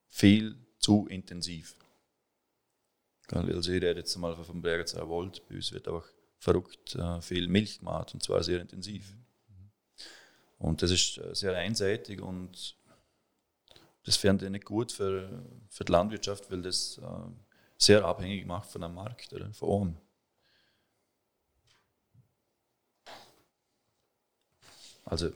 viel 0.10 0.56
zu 0.80 1.08
intensiv. 1.08 1.76
Also 3.32 3.72
ich 3.72 3.82
rede 3.82 4.00
jetzt 4.00 4.16
mal 4.18 4.36
vom 4.44 4.62
Bergerzauer 4.62 5.10
Wald. 5.10 5.44
Bei 5.48 5.56
uns 5.56 5.72
wird 5.72 5.88
einfach 5.88 6.08
verrückt 6.38 6.96
äh, 6.96 7.22
viel 7.22 7.48
Milch 7.48 7.80
gemacht 7.80 8.14
und 8.14 8.22
zwar 8.22 8.44
sehr 8.44 8.62
intensiv. 8.62 9.16
Und 10.58 10.82
das 10.82 10.92
ist 10.92 11.18
äh, 11.18 11.34
sehr 11.34 11.56
einseitig 11.56 12.22
und 12.22 12.78
das 14.04 14.18
fände 14.18 14.46
ich 14.46 14.52
nicht 14.52 14.66
gut 14.66 14.92
für, 14.92 15.44
für 15.70 15.84
die 15.84 15.92
Landwirtschaft, 15.92 16.52
weil 16.52 16.62
das 16.62 17.00
äh, 17.00 17.32
sehr 17.78 18.06
abhängig 18.06 18.46
macht 18.46 18.70
von 18.70 18.84
einem 18.84 18.96
Markt 18.96 19.34
oder 19.34 19.52
von 19.54 19.70
allem. 19.70 19.98
Also, 25.06 25.32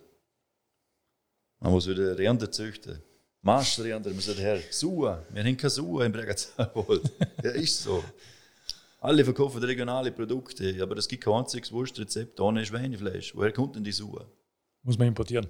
man 1.60 1.72
muss 1.72 1.88
wieder 1.88 2.18
Rinder 2.18 2.52
züchten. 2.52 3.02
Marschrinder, 3.42 4.10
man 4.10 4.20
sagt, 4.20 4.40
Herr, 4.40 4.60
Sua, 4.72 5.24
wir 5.30 5.44
haben 5.44 5.56
keine 5.58 5.70
Sua 5.70 6.06
im 6.06 6.12
Bregenzauerwald. 6.12 7.10
ja, 7.44 7.52
ist 7.52 7.82
so. 7.84 8.04
Alle 9.00 9.24
verkaufen 9.24 9.64
regionale 9.64 10.12
Produkte, 10.12 10.78
aber 10.82 10.98
es 10.98 11.08
gibt 11.08 11.24
kein 11.24 11.34
einziges 11.36 11.72
Wurstrezept 11.72 12.38
ohne 12.42 12.66
Schweinefleisch. 12.66 13.34
Woher 13.34 13.54
kommt 13.54 13.76
denn 13.78 13.84
die 13.84 13.94
Sua? 13.94 14.26
Muss 14.84 14.98
man 14.98 15.08
importieren. 15.08 15.48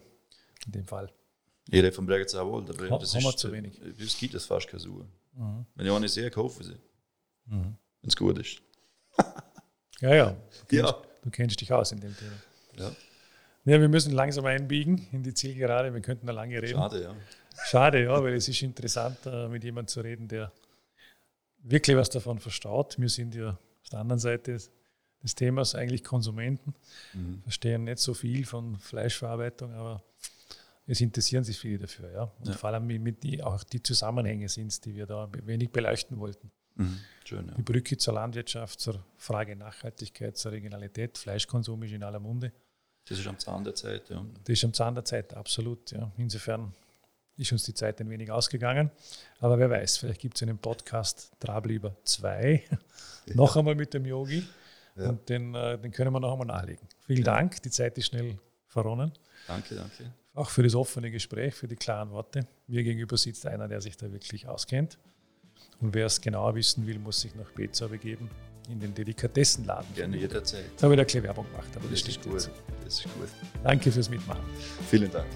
In 0.67 0.71
dem 0.71 0.85
Fall. 0.85 1.11
Ich 1.67 1.73
rede 1.73 1.91
vom 1.91 2.05
Bregenzauerwald, 2.05 2.69
aber 2.69 2.89
Ha- 2.91 2.97
das 2.99 3.15
haben 3.15 3.23
wir 3.23 3.29
ist, 3.29 3.39
zu 3.39 3.51
wenig. 3.51 3.79
Bei 3.79 3.87
uns 4.03 4.17
gibt 4.19 4.33
es 4.35 4.45
fast 4.45 4.67
keine 4.67 4.79
Sua. 4.81 5.05
Mhm. 5.33 5.65
Wenn 5.75 5.85
ich 5.87 5.91
eine 5.91 6.09
sehe, 6.09 6.29
kaufe 6.29 6.61
ich 6.61 6.67
sie, 6.67 6.75
Mhm. 7.45 7.75
wenn 8.01 8.07
es 8.09 8.15
gut 8.15 8.37
ist. 8.37 8.61
Ja, 10.01 10.13
ja. 10.15 10.37
Du 10.67 10.75
Ja. 10.75 10.91
kennst, 10.93 11.25
du 11.25 11.29
kennst 11.31 11.61
dich 11.61 11.71
aus 11.73 11.91
in 11.91 12.01
dem 12.01 12.15
Thema. 12.15 12.35
ja. 12.77 12.95
Ja, 13.65 13.79
wir 13.79 13.89
müssen 13.89 14.13
langsam 14.13 14.45
einbiegen 14.45 15.07
in 15.11 15.23
die 15.23 15.33
Zielgerade. 15.33 15.93
Wir 15.93 16.01
könnten 16.01 16.25
da 16.27 16.33
lange 16.33 16.61
reden. 16.61 16.77
Schade, 16.77 17.03
ja. 17.03 17.15
Schade, 17.65 18.03
ja, 18.03 18.23
weil 18.23 18.33
es 18.35 18.47
ist 18.47 18.61
interessant, 18.61 19.17
äh, 19.25 19.47
mit 19.47 19.63
jemandem 19.63 19.87
zu 19.89 20.01
reden, 20.01 20.27
der 20.27 20.51
wirklich 21.63 21.97
was 21.97 22.09
davon 22.09 22.39
verstaut. 22.39 22.97
Wir 22.97 23.09
sind 23.09 23.35
ja 23.35 23.49
auf 23.49 23.89
der 23.91 23.99
anderen 23.99 24.19
Seite 24.19 24.53
des, 24.53 24.71
Themas 25.35 25.75
eigentlich 25.75 26.03
Konsumenten, 26.05 26.73
Mhm. 27.13 27.41
verstehen 27.43 27.83
nicht 27.83 27.99
so 27.99 28.13
viel 28.13 28.45
von 28.45 28.79
Fleischverarbeitung, 28.79 29.73
aber 29.73 30.01
es 30.87 31.01
interessieren 31.01 31.43
sich 31.43 31.59
viele 31.59 31.79
dafür. 31.79 32.11
Ja? 32.13 32.23
Und 32.39 32.47
Ja. 32.47 32.53
vor 32.53 32.69
allem 32.69 32.87
mit 32.87 33.21
die, 33.23 33.43
auch 33.43 33.61
die 33.65 33.83
Zusammenhänge 33.83 34.47
sind 34.47 34.67
es, 34.67 34.79
die 34.79 34.95
wir 34.95 35.05
da 35.05 35.29
wenig 35.43 35.71
beleuchten 35.71 36.17
wollten. 36.19 36.49
Mhm. 36.75 36.97
Schön, 37.25 37.47
ja. 37.49 37.53
Die 37.55 37.61
Brücke 37.61 37.97
zur 37.97 38.13
Landwirtschaft, 38.13 38.79
zur 38.79 39.03
Frage 39.17 39.57
Nachhaltigkeit, 39.57 40.37
zur 40.37 40.53
Regionalität. 40.53 41.17
Fleischkonsum 41.17 41.83
ist 41.83 41.91
in 41.91 42.03
aller 42.03 42.21
Munde. 42.21 42.53
Das 43.07 43.17
ist 43.17 43.27
am 43.27 43.39
Zahn 43.39 43.63
der 43.63 43.73
Zeit, 43.75 44.09
ja. 44.09 44.23
Das 44.43 44.53
ist 44.53 44.63
am 44.63 44.73
Zahn 44.73 44.93
der 44.95 45.05
Zeit, 45.05 45.33
absolut. 45.33 45.91
Ja. 45.91 46.11
Insofern 46.17 46.73
ist 47.37 47.51
uns 47.51 47.63
die 47.63 47.73
Zeit 47.73 47.99
ein 48.01 48.09
wenig 48.09 48.29
ausgegangen. 48.31 48.91
Aber 49.39 49.57
wer 49.57 49.69
weiß, 49.69 49.97
vielleicht 49.97 50.21
gibt 50.21 50.35
es 50.35 50.43
einen 50.43 50.57
Podcast 50.57 51.31
Trablieber 51.39 51.95
2, 52.03 52.63
noch 53.33 53.55
einmal 53.55 53.75
mit 53.75 53.93
dem 53.93 54.05
Yogi. 54.05 54.43
Ja. 54.95 55.09
Und 55.09 55.29
den, 55.29 55.55
äh, 55.55 55.77
den 55.79 55.91
können 55.91 56.11
wir 56.11 56.19
noch 56.19 56.33
einmal 56.33 56.47
nachlegen. 56.47 56.85
Vielen 57.05 57.23
Dank, 57.23 57.61
die 57.61 57.69
Zeit 57.69 57.97
ist 57.97 58.07
schnell 58.07 58.37
verronnen. 58.67 59.11
Danke, 59.47 59.75
danke. 59.75 60.13
Auch 60.33 60.49
für 60.49 60.63
das 60.63 60.75
offene 60.75 61.09
Gespräch, 61.09 61.55
für 61.55 61.67
die 61.67 61.75
klaren 61.75 62.11
Worte. 62.11 62.45
Mir 62.67 62.83
gegenüber 62.83 63.17
sitzt 63.17 63.45
einer, 63.45 63.67
der 63.67 63.81
sich 63.81 63.97
da 63.97 64.11
wirklich 64.11 64.47
auskennt. 64.47 64.97
Und 65.79 65.93
wer 65.93 66.05
es 66.05 66.19
genauer 66.19 66.55
wissen 66.55 66.85
will, 66.85 66.99
muss 66.99 67.21
sich 67.21 67.33
nach 67.35 67.49
Bezau 67.51 67.87
begeben, 67.87 68.29
in 68.69 68.79
den 68.79 68.93
Delikatessenladen. 68.93 69.93
Gerne 69.95 70.17
jederzeit. 70.17 70.65
Jetzt 70.71 70.83
habe 70.83 70.95
ich 71.01 71.11
da 71.13 71.23
Werbung 71.23 71.45
gemacht, 71.45 71.69
aber 71.75 71.87
das, 71.87 71.91
Das 71.91 71.99
steht 72.01 72.17
ist 72.17 72.23
gut. 72.23 72.35
dazu. 72.35 72.49
Ist 72.89 73.03
gut. 73.03 73.29
Danke 73.63 73.91
fürs 73.91 74.09
Mitmachen. 74.09 74.41
Vielen 74.89 75.11
Dank. 75.11 75.27